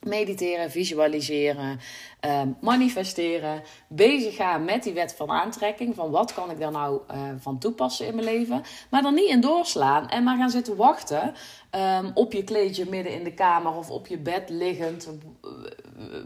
mediteren, 0.01 0.71
visualiseren, 0.71 1.81
uh, 2.27 2.43
manifesteren, 2.61 3.63
bezig 3.89 4.37
gaan 4.37 4.65
met 4.65 4.83
die 4.83 4.93
wet 4.93 5.15
van 5.15 5.31
aantrekking. 5.31 5.95
Van 5.95 6.11
wat 6.11 6.35
kan 6.35 6.51
ik 6.51 6.59
daar 6.59 6.71
nou 6.71 7.01
uh, 7.11 7.23
van 7.39 7.59
toepassen 7.59 8.07
in 8.07 8.15
mijn 8.15 8.27
leven. 8.27 8.63
Maar 8.91 9.03
dan 9.03 9.15
niet 9.15 9.29
in 9.29 9.41
doorslaan 9.41 10.09
en 10.09 10.25
maar 10.25 10.37
gaan 10.37 10.51
zitten 10.51 10.77
wachten 10.77 11.35
um, 11.75 12.11
op 12.15 12.33
je 12.33 12.45
kleedje 12.45 12.87
midden 12.89 13.13
in 13.13 13.25
de 13.25 13.35
kamer 13.35 13.77
of 13.77 13.91
op 13.91 14.07
je 14.07 14.19
bed 14.19 14.51
liggend, 14.51 15.09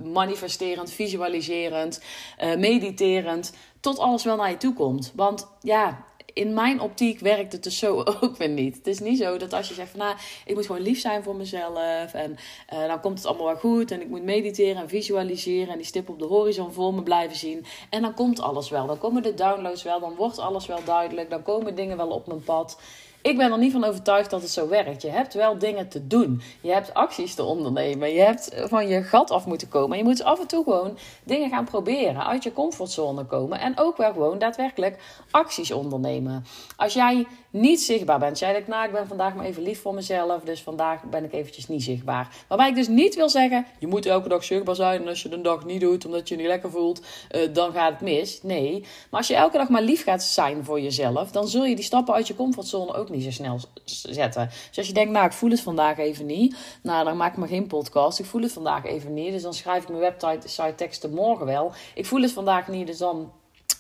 manifesterend, 0.05 0.91
visualiserend, 0.91 2.03
uh, 2.43 2.57
mediterend. 2.57 3.53
Tot 3.81 3.99
alles 3.99 4.25
wel 4.25 4.37
naar 4.37 4.51
je 4.51 4.57
toe 4.57 4.75
komt. 4.75 5.13
Want 5.15 5.49
ja, 5.61 6.05
in 6.35 6.55
mijn 6.55 6.81
optiek 6.81 7.21
werkt 7.21 7.53
het 7.53 7.63
dus 7.63 7.79
zo 7.79 8.05
ook 8.21 8.37
weer 8.37 8.49
niet. 8.49 8.77
Het 8.77 8.87
is 8.87 8.99
niet 8.99 9.19
zo 9.19 9.37
dat 9.37 9.53
als 9.53 9.69
je 9.69 9.75
zegt 9.75 9.91
van 9.91 9.99
nou, 9.99 10.17
ik 10.45 10.55
moet 10.55 10.67
gewoon 10.67 10.83
lief 10.83 11.01
zijn 11.01 11.23
voor 11.23 11.37
mezelf 11.37 12.15
en 12.15 12.37
dan 12.67 13.01
komt 13.01 13.19
het 13.19 13.27
allemaal 13.27 13.47
wel 13.47 13.57
goed 13.57 13.91
en 13.91 14.01
ik 14.01 14.09
moet 14.09 14.23
mediteren 14.23 14.83
en 14.83 14.89
visualiseren 14.89 15.73
en 15.73 15.77
die 15.77 15.87
stip 15.87 16.09
op 16.09 16.19
de 16.19 16.25
horizon 16.25 16.73
voor 16.73 16.95
me 16.95 17.03
blijven 17.03 17.37
zien 17.37 17.65
en 17.91 18.03
dan 18.03 18.15
komt 18.15 18.41
alles 18.41 18.71
wel. 18.71 18.87
Dan 18.87 18.99
komen 18.99 19.23
de 19.23 19.35
downloads 19.35 19.83
wel, 19.83 20.01
dan 20.01 20.15
wordt 20.15 20.39
alles 20.39 20.67
wel 20.67 20.85
duidelijk, 20.85 21.31
dan 21.31 21.43
komen 21.43 21.75
dingen 21.75 21.97
wel 21.97 22.11
op 22.11 22.27
mijn 22.27 22.45
pad. 22.45 22.79
Ik 23.25 23.37
ben 23.37 23.53
er 23.53 23.59
niet 23.59 23.73
van 23.73 23.85
overtuigd 23.85 24.31
dat 24.31 24.43
het 24.43 24.51
zo 24.51 24.69
werkt. 24.69 25.03
Je 25.03 25.11
hebt 25.11 25.35
wel 25.35 25.59
dingen 25.59 25.89
te 25.89 26.07
doen. 26.07 26.43
Je 26.61 26.73
hebt 26.73 26.95
acties 26.95 27.35
te 27.35 27.43
ondernemen. 27.43 28.13
Je 28.13 28.21
hebt 28.21 28.51
van 28.65 28.89
je 28.89 29.03
gat 29.03 29.31
af 29.31 29.47
moeten 29.47 29.69
komen. 29.69 29.99
Je 29.99 30.05
moet 30.05 30.23
af 30.23 30.41
en 30.41 30.47
toe 30.47 30.65
gewoon 30.65 30.99
dingen 31.23 31.51
gaan 31.51 31.65
proberen. 31.65 32.27
Uit 32.27 32.43
je 32.43 32.53
comfortzone 32.53 33.25
komen. 33.25 33.61
En 33.61 33.79
ook 33.79 33.97
wel 33.97 34.13
gewoon 34.13 34.39
daadwerkelijk 34.39 34.99
acties 35.31 35.73
ondernemen. 35.73 36.45
Als 36.77 36.95
jij 36.95 37.27
niet 37.55 37.83
zichtbaar 37.83 38.19
bent. 38.19 38.39
Jij 38.39 38.53
denkt, 38.53 38.69
nou, 38.69 38.85
ik 38.85 38.93
ben 38.93 39.07
vandaag 39.07 39.35
maar 39.35 39.45
even 39.45 39.63
lief 39.63 39.81
voor 39.81 39.95
mezelf. 39.95 40.43
Dus 40.43 40.63
vandaag 40.63 41.03
ben 41.03 41.25
ik 41.25 41.33
eventjes 41.33 41.69
niet 41.69 41.83
zichtbaar. 41.83 42.29
Waarbij 42.49 42.69
ik 42.69 42.75
dus 42.75 42.89
niet 42.89 43.15
wil 43.15 43.29
zeggen, 43.29 43.67
je 43.79 43.87
moet 43.87 44.07
elke 44.07 44.29
dag 44.29 44.45
zichtbaar 44.45 44.75
zijn. 44.75 45.03
En 45.03 45.09
als 45.09 45.23
je 45.23 45.29
de 45.29 45.41
dag 45.41 45.65
niet 45.65 45.81
doet, 45.81 46.07
omdat 46.07 46.29
je 46.29 46.35
je 46.35 46.41
niet 46.41 46.51
lekker 46.51 46.71
voelt, 46.71 47.01
uh, 47.33 47.55
dan 47.55 47.73
gaat 47.73 47.93
het 47.93 48.01
mis. 48.01 48.43
Nee. 48.43 48.81
Maar 49.11 49.21
als 49.21 49.29
je 49.29 49.35
elke 49.35 49.57
dag 49.57 49.69
maar 49.69 49.83
lief 49.83 50.05
gaat 50.05 50.23
zijn 50.23 50.65
voor 50.65 50.81
jezelf, 50.81 51.31
dan 51.31 51.49
zul 51.49 51.65
je 51.65 51.75
die 51.75 51.85
stappen 51.85 52.15
uit 52.15 52.27
je 52.27 52.35
comfortzone 52.35 52.95
ook 52.95 53.11
niet 53.11 53.25
zo 53.25 53.31
snel 53.31 53.59
zetten. 53.85 54.49
Dus 54.69 54.79
als 54.79 54.87
je 54.87 54.93
denkt, 54.93 55.13
nou, 55.13 55.27
ik 55.27 55.33
voel 55.33 55.51
het 55.51 55.61
vandaag 55.61 55.99
even 55.99 56.27
niet. 56.27 56.57
Nou, 56.83 57.05
dan 57.05 57.17
maak 57.17 57.33
ik 57.33 57.39
maar 57.39 57.49
geen 57.49 57.67
podcast. 57.67 58.19
Ik 58.19 58.25
voel 58.25 58.43
het 58.43 58.53
vandaag 58.53 58.85
even 58.85 59.15
niet. 59.15 59.33
Dus 59.33 59.43
dan 59.43 59.55
schrijf 59.55 59.83
ik 59.83 59.89
mijn 59.89 60.01
website 60.01 60.49
site 60.49 60.75
teksten 60.77 61.15
morgen 61.15 61.47
wel. 61.47 61.73
Ik 61.95 62.07
voel 62.07 62.23
het 62.23 62.33
vandaag 62.33 62.69
niet, 62.69 62.87
dus 62.87 62.99
dan 62.99 63.33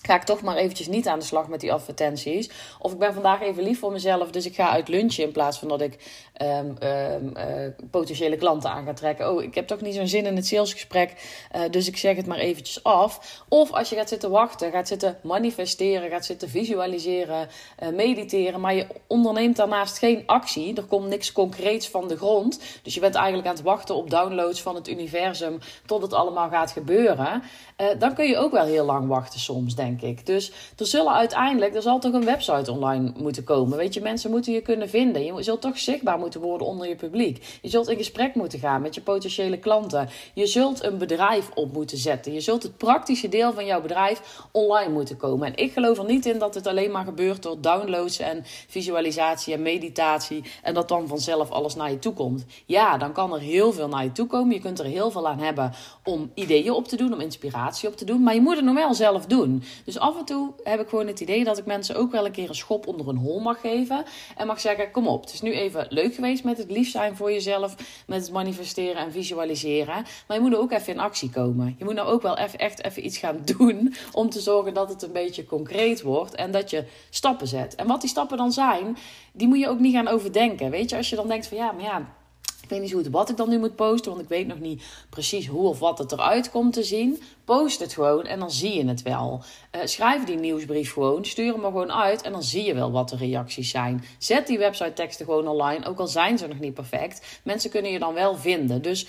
ga 0.06 0.14
ik 0.14 0.22
toch 0.22 0.42
maar 0.42 0.56
eventjes 0.56 0.86
niet 0.86 1.08
aan 1.08 1.18
de 1.18 1.24
slag 1.24 1.48
met 1.48 1.60
die 1.60 1.72
advertenties. 1.72 2.50
Of 2.78 2.92
ik 2.92 2.98
ben 2.98 3.14
vandaag 3.14 3.40
even 3.40 3.62
lief 3.62 3.78
voor 3.78 3.92
mezelf, 3.92 4.30
dus 4.30 4.46
ik 4.46 4.54
ga 4.54 4.70
uit 4.70 4.88
lunchen 4.88 5.24
in 5.24 5.32
plaats 5.32 5.58
van 5.58 5.68
dat 5.68 5.80
ik 5.80 6.22
um, 6.42 6.76
um, 6.82 7.32
uh, 7.36 7.44
potentiële 7.90 8.36
klanten 8.36 8.70
aan 8.70 8.84
ga 8.84 8.92
trekken. 8.92 9.32
Oh, 9.32 9.42
ik 9.42 9.54
heb 9.54 9.66
toch 9.66 9.80
niet 9.80 9.94
zo'n 9.94 10.06
zin 10.06 10.26
in 10.26 10.36
het 10.36 10.46
salesgesprek, 10.46 11.12
uh, 11.56 11.62
dus 11.70 11.88
ik 11.88 11.96
zeg 11.96 12.16
het 12.16 12.26
maar 12.26 12.38
eventjes 12.38 12.82
af. 12.82 13.42
Of 13.48 13.72
als 13.72 13.88
je 13.88 13.96
gaat 13.96 14.08
zitten 14.08 14.30
wachten, 14.30 14.70
gaat 14.70 14.88
zitten 14.88 15.18
manifesteren, 15.22 16.10
gaat 16.10 16.24
zitten 16.24 16.48
visualiseren, 16.48 17.48
uh, 17.82 17.88
mediteren, 17.88 18.60
maar 18.60 18.74
je 18.74 18.86
onderneemt 19.06 19.56
daarnaast 19.56 19.98
geen 19.98 20.22
actie. 20.26 20.74
Er 20.74 20.84
komt 20.84 21.08
niks 21.08 21.32
concreets 21.32 21.88
van 21.88 22.08
de 22.08 22.16
grond. 22.16 22.60
Dus 22.82 22.94
je 22.94 23.00
bent 23.00 23.14
eigenlijk 23.14 23.46
aan 23.46 23.54
het 23.54 23.62
wachten 23.64 23.94
op 23.94 24.10
downloads 24.10 24.62
van 24.62 24.74
het 24.74 24.88
universum 24.88 25.58
tot 25.86 26.02
het 26.02 26.12
allemaal 26.12 26.48
gaat 26.48 26.70
gebeuren. 26.70 27.42
Dan 27.98 28.14
kun 28.14 28.28
je 28.28 28.36
ook 28.36 28.52
wel 28.52 28.64
heel 28.64 28.84
lang 28.84 29.08
wachten 29.08 29.40
soms, 29.40 29.74
denk 29.74 29.82
ik 29.88 29.92
denk 30.00 30.18
ik. 30.18 30.26
Dus 30.26 30.52
er 30.76 30.86
zullen 30.86 31.12
uiteindelijk, 31.12 31.74
er 31.74 31.82
zal 31.82 31.98
toch 31.98 32.12
een 32.12 32.24
website 32.24 32.72
online 32.72 33.12
moeten 33.16 33.44
komen. 33.44 33.78
Weet 33.78 33.94
je, 33.94 34.00
mensen 34.00 34.30
moeten 34.30 34.52
je 34.52 34.60
kunnen 34.60 34.88
vinden. 34.88 35.24
Je 35.24 35.42
zult 35.42 35.60
toch 35.60 35.78
zichtbaar 35.78 36.18
moeten 36.18 36.40
worden 36.40 36.66
onder 36.66 36.88
je 36.88 36.96
publiek. 36.96 37.58
Je 37.62 37.68
zult 37.68 37.88
in 37.88 37.96
gesprek 37.96 38.34
moeten 38.34 38.58
gaan 38.58 38.82
met 38.82 38.94
je 38.94 39.00
potentiële 39.00 39.58
klanten. 39.58 40.08
Je 40.34 40.46
zult 40.46 40.82
een 40.82 40.98
bedrijf 40.98 41.50
op 41.54 41.72
moeten 41.72 41.98
zetten. 41.98 42.32
Je 42.32 42.40
zult 42.40 42.62
het 42.62 42.76
praktische 42.76 43.28
deel 43.28 43.52
van 43.52 43.66
jouw 43.66 43.80
bedrijf 43.80 44.46
online 44.52 44.92
moeten 44.92 45.16
komen. 45.16 45.46
En 45.46 45.56
ik 45.56 45.72
geloof 45.72 45.98
er 45.98 46.04
niet 46.04 46.26
in 46.26 46.38
dat 46.38 46.54
het 46.54 46.66
alleen 46.66 46.90
maar 46.90 47.04
gebeurt 47.04 47.42
door 47.42 47.60
downloads 47.60 48.18
en 48.18 48.42
visualisatie 48.68 49.54
en 49.54 49.62
meditatie. 49.62 50.44
En 50.62 50.74
dat 50.74 50.88
dan 50.88 51.08
vanzelf 51.08 51.50
alles 51.50 51.74
naar 51.74 51.90
je 51.90 51.98
toe 51.98 52.12
komt. 52.12 52.44
Ja, 52.66 52.98
dan 52.98 53.12
kan 53.12 53.34
er 53.34 53.40
heel 53.40 53.72
veel 53.72 53.88
naar 53.88 54.04
je 54.04 54.12
toe 54.12 54.26
komen. 54.26 54.54
Je 54.54 54.60
kunt 54.60 54.78
er 54.78 54.84
heel 54.84 55.10
veel 55.10 55.28
aan 55.28 55.38
hebben 55.38 55.72
om 56.04 56.30
ideeën 56.34 56.72
op 56.72 56.88
te 56.88 56.96
doen, 56.96 57.12
om 57.12 57.20
inspiratie 57.20 57.63
op 57.72 57.96
te 57.96 58.04
doen. 58.04 58.22
Maar 58.22 58.34
je 58.34 58.40
moet 58.40 58.56
het 58.56 58.64
nog 58.64 58.74
wel 58.74 58.94
zelf 58.94 59.26
doen. 59.26 59.62
Dus 59.84 59.98
af 59.98 60.18
en 60.18 60.24
toe 60.24 60.52
heb 60.62 60.80
ik 60.80 60.88
gewoon 60.88 61.06
het 61.06 61.20
idee 61.20 61.44
dat 61.44 61.58
ik 61.58 61.66
mensen 61.66 61.96
ook 61.96 62.10
wel 62.12 62.26
een 62.26 62.32
keer 62.32 62.48
een 62.48 62.54
schop 62.54 62.86
onder 62.86 63.08
een 63.08 63.16
hol 63.16 63.40
mag 63.40 63.60
geven. 63.60 64.04
En 64.36 64.46
mag 64.46 64.60
zeggen: 64.60 64.90
kom 64.90 65.06
op, 65.06 65.20
het 65.20 65.32
is 65.32 65.40
nu 65.40 65.52
even 65.52 65.86
leuk 65.88 66.14
geweest 66.14 66.44
met 66.44 66.58
het 66.58 66.70
lief 66.70 66.90
zijn 66.90 67.16
voor 67.16 67.32
jezelf, 67.32 67.74
met 68.06 68.20
het 68.20 68.32
manifesteren 68.32 68.96
en 69.02 69.12
visualiseren. 69.12 70.04
Maar 70.26 70.36
je 70.36 70.42
moet 70.42 70.52
er 70.52 70.58
ook 70.58 70.72
even 70.72 70.92
in 70.92 71.00
actie 71.00 71.30
komen. 71.30 71.74
Je 71.78 71.84
moet 71.84 71.94
nou 71.94 72.08
ook 72.08 72.22
wel 72.22 72.38
even, 72.38 72.58
echt 72.58 72.84
even 72.84 73.04
iets 73.04 73.18
gaan 73.18 73.38
doen 73.56 73.94
om 74.12 74.30
te 74.30 74.40
zorgen 74.40 74.74
dat 74.74 74.88
het 74.88 75.02
een 75.02 75.12
beetje 75.12 75.46
concreet 75.46 76.02
wordt 76.02 76.34
en 76.34 76.50
dat 76.50 76.70
je 76.70 76.84
stappen 77.10 77.46
zet. 77.46 77.74
En 77.74 77.86
wat 77.86 78.00
die 78.00 78.10
stappen 78.10 78.36
dan 78.36 78.52
zijn, 78.52 78.96
die 79.32 79.48
moet 79.48 79.58
je 79.58 79.68
ook 79.68 79.78
niet 79.78 79.94
gaan 79.94 80.08
overdenken. 80.08 80.70
Weet 80.70 80.90
je, 80.90 80.96
als 80.96 81.10
je 81.10 81.16
dan 81.16 81.28
denkt 81.28 81.46
van 81.46 81.56
ja, 81.56 81.72
maar 81.72 81.84
ja 81.84 82.06
ik 82.64 82.70
weet 82.70 82.80
niet 82.80 82.90
zo 82.90 82.96
goed 82.96 83.08
wat 83.08 83.30
ik 83.30 83.36
dan 83.36 83.48
nu 83.48 83.58
moet 83.58 83.76
posten, 83.76 84.10
want 84.10 84.22
ik 84.22 84.28
weet 84.28 84.46
nog 84.46 84.60
niet 84.60 84.82
precies 85.10 85.46
hoe 85.46 85.68
of 85.68 85.78
wat 85.78 85.98
het 85.98 86.12
eruit 86.12 86.50
komt 86.50 86.72
te 86.72 86.82
zien. 86.82 87.22
Post 87.44 87.80
het 87.80 87.92
gewoon 87.92 88.26
en 88.26 88.38
dan 88.38 88.50
zie 88.50 88.74
je 88.74 88.86
het 88.86 89.02
wel. 89.02 89.42
Uh, 89.72 89.80
schrijf 89.84 90.24
die 90.24 90.36
nieuwsbrief 90.36 90.92
gewoon, 90.92 91.24
stuur 91.24 91.52
hem 91.52 91.64
er 91.64 91.70
gewoon 91.70 91.92
uit 91.92 92.22
en 92.22 92.32
dan 92.32 92.42
zie 92.42 92.64
je 92.64 92.74
wel 92.74 92.92
wat 92.92 93.08
de 93.08 93.16
reacties 93.16 93.70
zijn. 93.70 94.04
Zet 94.18 94.46
die 94.46 94.58
website 94.58 94.92
teksten 94.92 95.24
gewoon 95.24 95.48
online, 95.48 95.86
ook 95.86 95.98
al 95.98 96.06
zijn 96.06 96.38
ze 96.38 96.46
nog 96.46 96.60
niet 96.60 96.74
perfect. 96.74 97.40
Mensen 97.42 97.70
kunnen 97.70 97.90
je 97.90 97.98
dan 97.98 98.14
wel 98.14 98.36
vinden. 98.36 98.82
Dus 98.82 99.06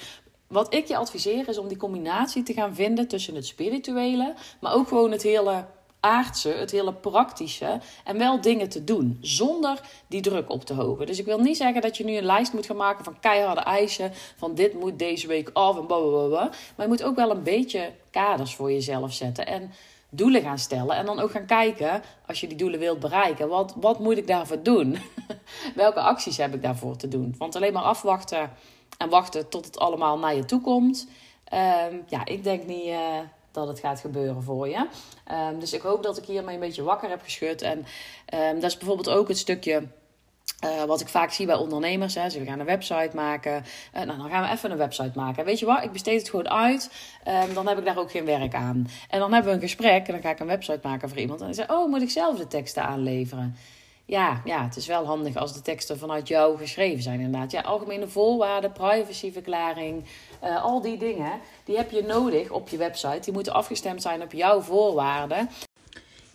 wat 0.48 0.74
ik 0.74 0.88
je 0.88 0.98
adviseer 0.98 1.48
is 1.50 1.58
om 1.58 1.68
die 1.68 1.78
combinatie 1.78 2.44
te 2.44 2.54
gaan 2.54 2.76
vinden 2.76 3.08
tussen 3.08 3.36
het 3.36 3.46
spirituele, 3.46 4.34
maar 4.62 4.74
ook 4.74 4.88
gewoon 4.88 5.12
het 5.12 5.24
hele 5.24 5.66
aardse, 6.06 6.50
het 6.50 6.72
hele 6.72 6.94
praktische. 6.94 7.80
En 8.04 8.18
wel 8.18 8.42
dingen 8.42 8.70
te 8.70 8.84
doen 8.84 9.18
zonder 9.22 9.82
die 10.08 10.22
druk 10.22 10.50
op 10.50 10.66
te 10.66 10.74
hogen. 10.74 11.06
Dus 11.06 11.20
ik 11.20 11.26
wil 11.26 11.40
niet 11.40 11.58
zeggen 11.58 11.82
dat 11.82 11.98
je 11.98 12.06
nu 12.06 12.18
een 12.18 12.26
lijst 12.26 12.54
moet 12.54 12.66
gaan 12.66 12.76
maken 12.76 13.04
van 13.04 13.20
keiharde 13.20 13.62
eisen. 13.62 14.12
Van 14.38 14.56
dit 14.56 14.74
moet 14.74 15.00
deze 15.00 15.28
week 15.28 15.50
af 15.54 15.78
en 15.78 15.86
blablabla. 15.86 16.50
Maar 16.76 16.86
je 16.86 16.92
moet 16.92 17.04
ook 17.04 17.16
wel 17.16 17.32
een 17.32 17.44
beetje 17.44 17.92
kaders 18.12 18.56
voor 18.56 18.72
jezelf 18.72 19.14
zetten. 19.14 19.48
En 19.48 19.72
doelen 20.10 20.42
gaan 20.42 20.60
stellen. 20.60 20.96
En 20.96 21.06
dan 21.06 21.20
ook 21.20 21.32
gaan 21.32 21.46
kijken, 21.46 22.02
als 22.28 22.42
je 22.42 22.48
die 22.48 22.58
doelen 22.58 22.80
wilt 22.80 23.00
bereiken, 23.00 23.48
wat, 23.48 23.74
wat 23.76 24.00
moet 24.00 24.18
ik 24.18 24.28
daarvoor 24.28 24.64
doen? 24.64 24.98
Welke 25.76 26.00
acties 26.00 26.38
heb 26.38 26.54
ik 26.54 26.62
daarvoor 26.62 26.96
te 26.96 27.08
doen? 27.08 27.36
Want 27.38 27.56
alleen 27.56 27.74
maar 27.74 27.84
afwachten 27.84 28.52
en 28.98 29.10
wachten 29.10 29.50
tot 29.50 29.66
het 29.66 29.80
allemaal 29.80 30.20
naar 30.20 30.36
je 30.36 30.46
toe 30.46 30.62
komt. 30.62 31.08
Ehm, 31.46 31.96
ja, 32.08 32.26
ik 32.26 32.44
denk 32.44 32.66
niet, 32.66 32.86
uh, 32.86 33.20
dat 33.56 33.68
het 33.68 33.80
gaat 33.80 34.00
gebeuren 34.00 34.44
voor 34.44 34.68
je. 34.68 34.88
Um, 35.32 35.60
dus 35.60 35.74
ik 35.74 35.82
hoop 35.82 36.04
dat 36.04 36.18
ik 36.18 36.26
hiermee 36.26 36.54
een 36.54 36.60
beetje 36.60 36.84
wakker 36.84 37.10
heb 37.10 37.22
geschud. 37.22 37.62
En 37.62 37.86
um, 38.34 38.60
dat 38.60 38.70
is 38.70 38.78
bijvoorbeeld 38.78 39.10
ook 39.10 39.28
het 39.28 39.38
stukje. 39.38 39.84
Uh, 40.66 40.84
wat 40.84 41.02
ik 41.02 41.08
vaak 41.08 41.32
zie 41.32 41.46
bij 41.46 41.56
ondernemers. 41.56 42.16
Hè. 42.16 42.30
Ze 42.30 42.46
gaan 42.46 42.60
een 42.60 42.66
website 42.66 43.10
maken. 43.14 43.66
Uh, 43.96 44.02
nou, 44.04 44.18
dan 44.18 44.30
gaan 44.30 44.44
we 44.44 44.50
even 44.50 44.72
een 44.72 44.78
website 44.78 45.12
maken. 45.16 45.46
Weet 45.46 45.60
je 45.60 45.66
wat? 45.66 45.84
Ik 45.84 45.92
besteed 45.92 46.20
het 46.20 46.30
gewoon 46.30 46.50
uit. 46.50 46.92
Um, 47.28 47.54
dan 47.54 47.68
heb 47.68 47.78
ik 47.78 47.86
daar 47.86 47.98
ook 47.98 48.12
geen 48.12 48.26
werk 48.26 48.54
aan. 48.54 48.88
En 49.10 49.20
dan 49.20 49.34
hebben 49.34 49.52
we 49.52 49.58
een 49.58 49.64
gesprek. 49.64 50.08
En 50.08 50.14
dan 50.14 50.22
ga 50.22 50.30
ik 50.30 50.40
een 50.40 50.48
website 50.48 50.80
maken 50.84 51.10
voor 51.10 51.18
iemand. 51.18 51.40
En 51.40 51.46
dan 51.46 51.56
zeg 51.56 51.70
oh, 51.70 51.90
moet 51.90 52.02
ik 52.02 52.10
zelf 52.10 52.38
de 52.38 52.48
teksten 52.48 52.84
aanleveren? 52.84 53.56
Ja, 54.08 54.42
ja, 54.44 54.64
het 54.64 54.76
is 54.76 54.88
wel 54.88 55.06
handig 55.06 55.36
als 55.36 55.54
de 55.54 55.62
teksten 55.62 55.98
vanuit 55.98 56.28
jou 56.28 56.58
geschreven 56.58 57.04
zijn 57.04 57.20
inderdaad. 57.20 57.52
Ja, 57.52 57.62
algemene 57.62 58.08
voorwaarden, 58.08 58.72
privacyverklaring, 58.72 60.06
uh, 60.44 60.64
al 60.64 60.82
die 60.82 60.98
dingen, 60.98 61.40
die 61.64 61.78
heb 61.78 61.92
je 61.92 62.04
nodig 62.04 62.50
op 62.50 62.70
je 62.70 62.78
website. 62.78 63.20
Die 63.20 63.34
moeten 63.34 63.54
afgestemd 63.54 64.02
zijn 64.02 64.22
op 64.22 64.32
jouw 64.32 64.62
voorwaarden. 64.62 65.50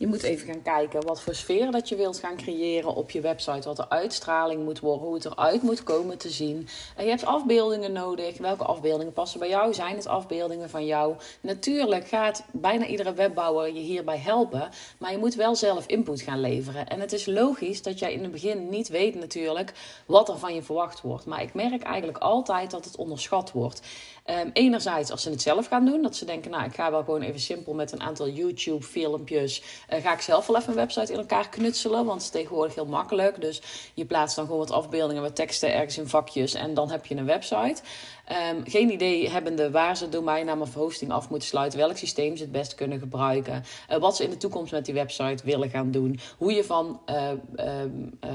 Je 0.00 0.06
moet 0.06 0.22
even 0.22 0.46
gaan 0.46 0.62
kijken 0.62 1.06
wat 1.06 1.20
voor 1.20 1.34
sfeer 1.34 1.70
dat 1.70 1.88
je 1.88 1.96
wilt 1.96 2.18
gaan 2.18 2.36
creëren 2.36 2.94
op 2.94 3.10
je 3.10 3.20
website. 3.20 3.68
Wat 3.68 3.76
de 3.76 3.88
uitstraling 3.88 4.64
moet 4.64 4.80
worden, 4.80 5.06
hoe 5.06 5.14
het 5.14 5.24
eruit 5.24 5.62
moet 5.62 5.82
komen 5.82 6.18
te 6.18 6.30
zien. 6.30 6.68
En 6.96 7.04
je 7.04 7.10
hebt 7.10 7.24
afbeeldingen 7.24 7.92
nodig. 7.92 8.38
Welke 8.38 8.64
afbeeldingen 8.64 9.12
passen 9.12 9.38
bij 9.40 9.48
jou? 9.48 9.74
Zijn 9.74 9.96
het 9.96 10.06
afbeeldingen 10.06 10.70
van 10.70 10.86
jou? 10.86 11.14
Natuurlijk 11.40 12.08
gaat 12.08 12.44
bijna 12.52 12.86
iedere 12.86 13.14
webbouwer 13.14 13.74
je 13.74 13.80
hierbij 13.80 14.18
helpen. 14.18 14.68
Maar 14.98 15.12
je 15.12 15.18
moet 15.18 15.34
wel 15.34 15.56
zelf 15.56 15.86
input 15.86 16.20
gaan 16.20 16.40
leveren. 16.40 16.88
En 16.88 17.00
het 17.00 17.12
is 17.12 17.26
logisch 17.26 17.82
dat 17.82 17.98
jij 17.98 18.12
in 18.12 18.22
het 18.22 18.32
begin 18.32 18.68
niet 18.68 18.88
weet 18.88 19.14
natuurlijk 19.14 19.72
wat 20.06 20.28
er 20.28 20.38
van 20.38 20.54
je 20.54 20.62
verwacht 20.62 21.00
wordt. 21.00 21.26
Maar 21.26 21.42
ik 21.42 21.54
merk 21.54 21.82
eigenlijk 21.82 22.18
altijd 22.18 22.70
dat 22.70 22.84
het 22.84 22.96
onderschat 22.96 23.52
wordt. 23.52 23.80
Um, 24.26 24.50
enerzijds 24.52 25.10
als 25.10 25.22
ze 25.22 25.30
het 25.30 25.42
zelf 25.42 25.66
gaan 25.66 25.84
doen, 25.84 26.02
dat 26.02 26.16
ze 26.16 26.24
denken, 26.24 26.50
nou 26.50 26.64
ik 26.64 26.74
ga 26.74 26.90
wel 26.90 27.04
gewoon 27.04 27.22
even 27.22 27.40
simpel 27.40 27.74
met 27.74 27.92
een 27.92 28.00
aantal 28.00 28.28
YouTube 28.28 28.82
filmpjes, 28.82 29.62
uh, 29.94 30.02
ga 30.02 30.12
ik 30.12 30.20
zelf 30.20 30.46
wel 30.46 30.56
even 30.56 30.68
een 30.68 30.74
website 30.74 31.12
in 31.12 31.18
elkaar 31.18 31.48
knutselen, 31.48 32.04
want 32.04 32.22
het 32.22 32.34
is 32.34 32.40
tegenwoordig 32.40 32.74
heel 32.74 32.86
makkelijk. 32.86 33.40
Dus 33.40 33.62
je 33.94 34.04
plaatst 34.04 34.36
dan 34.36 34.44
gewoon 34.44 34.60
wat 34.60 34.70
afbeeldingen 34.70 35.22
met 35.22 35.34
teksten 35.34 35.74
ergens 35.74 35.98
in 35.98 36.08
vakjes 36.08 36.54
en 36.54 36.74
dan 36.74 36.90
heb 36.90 37.06
je 37.06 37.16
een 37.16 37.26
website. 37.26 37.82
Um, 38.30 38.62
geen 38.64 38.92
idee 38.92 39.30
hebbende 39.30 39.70
waar 39.70 39.96
ze 39.96 40.08
domeinnaam 40.08 40.60
of 40.60 40.74
hosting 40.74 41.12
af 41.12 41.30
moeten 41.30 41.48
sluiten, 41.48 41.78
welk 41.78 41.96
systeem 41.96 42.36
ze 42.36 42.42
het 42.42 42.52
best 42.52 42.74
kunnen 42.74 42.98
gebruiken, 42.98 43.64
uh, 43.90 43.96
wat 43.96 44.16
ze 44.16 44.24
in 44.24 44.30
de 44.30 44.36
toekomst 44.36 44.72
met 44.72 44.84
die 44.84 44.94
website 44.94 45.44
willen 45.44 45.70
gaan 45.70 45.90
doen, 45.90 46.20
hoe 46.38 46.52
je 46.52 46.64
van 46.64 47.00
uh, 47.10 47.30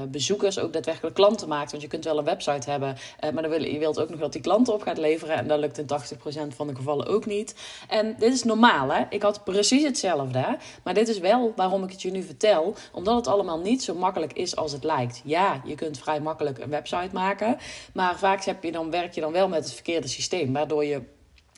bezoekers 0.08 0.58
ook 0.58 0.72
daadwerkelijk 0.72 1.14
klanten 1.14 1.48
maakt. 1.48 1.70
Want 1.70 1.82
je 1.82 1.88
kunt 1.88 2.04
wel 2.04 2.18
een 2.18 2.24
website 2.24 2.70
hebben, 2.70 2.96
maar 3.20 3.42
dan 3.42 3.48
wil, 3.48 3.62
je 3.64 3.78
wilt 3.78 4.00
ook 4.00 4.08
nog 4.08 4.20
dat 4.20 4.32
die 4.32 4.40
klanten 4.40 4.74
op 4.74 4.82
gaat 4.82 4.98
leveren 4.98 5.36
en 5.36 5.48
dat 5.48 5.58
lukt 5.58 5.78
in 5.78 5.86
80% 6.52 6.54
van 6.56 6.66
de 6.66 6.74
gevallen 6.74 7.06
ook 7.06 7.26
niet. 7.26 7.54
En 7.88 8.14
dit 8.18 8.32
is 8.32 8.42
normaal, 8.42 8.92
hè? 8.92 9.04
Ik 9.10 9.22
had 9.22 9.44
precies 9.44 9.82
hetzelfde, 9.82 10.56
maar 10.84 10.94
dit 10.94 11.08
is 11.08 11.18
wel 11.18 11.52
waarom 11.56 11.84
ik 11.84 11.90
het 11.90 12.02
je 12.02 12.10
nu 12.10 12.22
vertel, 12.22 12.74
omdat 12.92 13.16
het 13.16 13.26
allemaal 13.26 13.58
niet 13.58 13.82
zo 13.82 13.94
makkelijk 13.94 14.32
is 14.32 14.56
als 14.56 14.72
het 14.72 14.84
lijkt. 14.84 15.22
Ja, 15.24 15.60
je 15.64 15.74
kunt 15.74 15.98
vrij 15.98 16.20
makkelijk 16.20 16.58
een 16.58 16.70
website 16.70 17.10
maken, 17.12 17.56
maar 17.92 18.18
vaak 18.18 18.44
heb 18.44 18.62
je 18.62 18.72
dan, 18.72 18.90
werk 18.90 19.14
je 19.14 19.20
dan 19.20 19.32
wel 19.32 19.48
met 19.48 19.64
het 19.64 19.72
verkeerde 19.86 20.14
systeem, 20.14 20.52
waardoor 20.52 20.84
je 20.84 21.02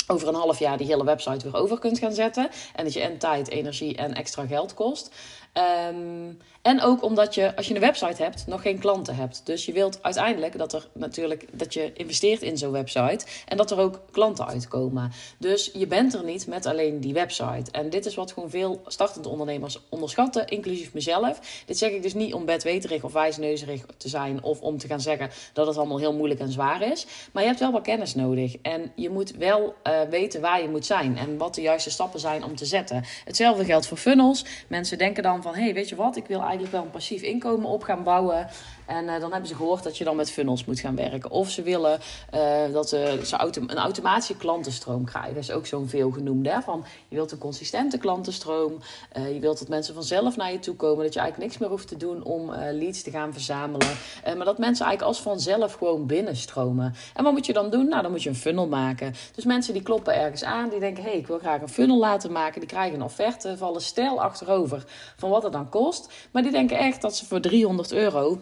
over 0.07 0.29
een 0.29 0.35
half 0.35 0.59
jaar 0.59 0.77
die 0.77 0.87
hele 0.87 1.05
website 1.05 1.51
weer 1.51 1.61
over 1.61 1.79
kunt 1.79 1.99
gaan 1.99 2.13
zetten. 2.13 2.51
En 2.75 2.85
dat 2.85 2.93
je 2.93 3.01
en 3.01 3.19
tijd, 3.19 3.49
energie 3.49 3.97
en 3.97 4.15
extra 4.15 4.47
geld 4.47 4.75
kost. 4.75 5.11
Um, 5.59 6.39
en 6.63 6.83
ook 6.83 7.03
omdat 7.03 7.35
je, 7.35 7.57
als 7.57 7.69
je 7.69 7.75
een 7.75 7.81
website 7.81 8.23
hebt, 8.23 8.47
nog 8.47 8.63
geen 8.63 8.79
klanten 8.79 9.15
hebt. 9.17 9.41
Dus 9.45 9.67
je 9.67 9.73
wilt 9.73 10.03
uiteindelijk 10.03 10.59
dat 10.59 10.73
er 10.73 10.89
natuurlijk 10.93 11.47
dat 11.53 11.75
je 11.75 11.93
investeert 11.93 12.43
in 12.43 12.59
zo'n 12.59 12.71
website 12.71 13.27
en 13.47 13.57
dat 13.57 13.71
er 13.71 13.79
ook 13.79 14.01
klanten 14.11 14.47
uitkomen. 14.47 15.13
Dus 15.39 15.71
je 15.75 15.87
bent 15.87 16.15
er 16.15 16.25
niet 16.25 16.47
met 16.47 16.67
alleen 16.67 17.01
die 17.01 17.13
website. 17.13 17.71
En 17.71 17.91
dit 17.91 18.07
is 18.07 18.15
wat 18.15 18.33
gewoon 18.33 18.51
veel 18.51 18.81
startende 18.87 19.29
ondernemers 19.29 19.81
onderschatten, 19.89 20.47
inclusief 20.47 20.95
mezelf. 20.95 21.63
Dit 21.67 21.79
zeg 21.79 21.91
ik 21.91 22.03
dus 22.03 22.15
niet 22.15 22.35
om 22.35 22.45
bedweterig 22.45 23.03
of 23.03 23.13
wijsneuzerig 23.13 23.85
te 23.97 24.09
zijn 24.09 24.43
of 24.43 24.61
om 24.61 24.79
te 24.79 24.87
gaan 24.87 25.01
zeggen 25.01 25.31
dat 25.53 25.67
het 25.67 25.77
allemaal 25.77 25.99
heel 25.99 26.15
moeilijk 26.15 26.41
en 26.41 26.53
zwaar 26.53 26.83
is. 26.83 27.07
Maar 27.33 27.43
je 27.43 27.49
hebt 27.49 27.61
wel 27.61 27.73
wat 27.73 27.83
kennis 27.83 28.15
nodig 28.15 28.57
en 28.63 28.93
je 28.95 29.11
moet 29.11 29.37
wel 29.37 29.75
uh, 29.85 30.01
weten 30.11 30.41
waar 30.41 30.63
je 30.63 30.69
moet 30.69 30.87
zijn 30.87 31.17
en 31.17 31.37
wat 31.37 31.55
de 31.55 31.63
juiste 31.63 31.91
stappen 31.91 32.21
zijn 32.21 32.45
om 32.45 32.57
te 32.57 32.65
zetten. 32.65 33.05
Hetzelfde 33.25 33.65
geldt 33.65 33.87
voor 33.87 33.97
funnels. 33.97 34.45
Mensen 34.69 34.99
denken 34.99 35.23
dan 35.23 35.43
van, 35.43 35.48
hé, 35.55 35.63
hey, 35.63 35.75
weet 35.75 35.89
je 35.89 35.97
wat, 35.97 36.17
ik 36.17 36.27
wil 36.27 36.41
eigenlijk 36.41 36.73
wel 36.73 36.83
een 36.83 36.91
passief 36.91 37.23
inkomen 37.23 37.69
op 37.69 37.83
gaan 37.83 38.03
bouwen. 38.03 38.49
En 38.89 39.05
uh, 39.05 39.21
dan 39.21 39.31
hebben 39.31 39.49
ze 39.49 39.55
gehoord 39.55 39.83
dat 39.83 39.99
je 39.99 40.05
dan 40.05 40.17
met 40.17 40.31
funnels 40.31 40.65
moet 40.65 40.81
gaan 40.81 40.97
werken. 40.97 41.31
Of 41.31 41.51
ze 41.51 41.63
willen 41.63 42.01
uh, 42.35 42.73
dat 42.73 42.93
uh, 42.93 43.13
ze 43.13 43.37
auto 43.37 43.63
een 43.67 43.79
automatische 43.79 44.37
klantenstroom 44.37 45.05
krijgen. 45.05 45.35
Dat 45.35 45.43
is 45.43 45.51
ook 45.51 45.67
zo'n 45.67 45.89
veelgenoemde. 45.89 46.61
Van, 46.65 46.85
je 47.09 47.17
wilt 47.17 47.33
een 47.33 47.39
consistente 47.39 47.99
klantenstroom. 47.99 48.79
je 49.15 49.39
wilt 49.41 49.59
dat 49.59 49.69
mensen 49.69 49.95
vanzelf 49.95 50.37
naar 50.37 50.53
je 50.53 50.59
toe 50.59 50.77
komen. 50.77 51.05
Dat 51.05 51.15
je 51.15 51.21
eigenlijk 51.21 51.51
niks 51.51 51.61
meer 51.61 51.71
hoeft 51.71 51.89
te 51.89 51.97
doen 51.97 52.23
om 52.23 52.51
leads 52.51 53.03
te 53.03 53.11
gaan 53.11 53.33
verzamelen. 53.33 53.89
maar 54.25 54.45
dat 54.45 54.59
mensen 54.59 54.87
eigenlijk 54.87 55.03
als 55.03 55.21
vanzelf 55.21 55.75
gewoon 55.75 56.07
binnenstromen. 56.07 56.95
En 57.15 57.25
wat 57.25 57.33
moet 57.33 57.47
je 57.47 57.53
dan 57.53 57.71
doen? 57.71 57.89
Nou, 57.89 58.03
dan 58.03 58.11
moet 58.11 58.23
je 58.23 58.29
een 58.29 58.35
funnel 58.35 58.67
maken. 58.67 59.15
Dus 59.35 59.45
mensen 59.45 59.73
die 59.73 59.83
kloppen 59.83 60.15
ergens 60.15 60.45
aan. 60.45 60.69
Die 60.69 60.81
denken, 60.81 61.03
hé, 61.03 61.11
hey, 61.11 61.19
ik 61.19 61.27
wil 61.27 61.39
graag 61.39 61.61
een 61.61 61.69
funnel 61.69 61.99
laten 61.99 62.33
maken. 62.33 62.61
Die 62.61 62.69
krijgen 62.69 62.95
een 62.95 63.05
offerte, 63.05 63.57
vallen 63.57 63.83
stijl 63.83 64.23
achterover 64.23 64.85
van 65.17 65.28
wat 65.31 65.43
het 65.43 65.53
dan 65.53 65.69
kost. 65.69 66.13
Maar 66.31 66.43
die 66.43 66.53
denken 66.53 66.79
echt 66.79 67.03
dat 67.03 67.17
ze 67.17 67.27
voor 67.27 67.41
300 67.41 67.93
euro 67.93 68.39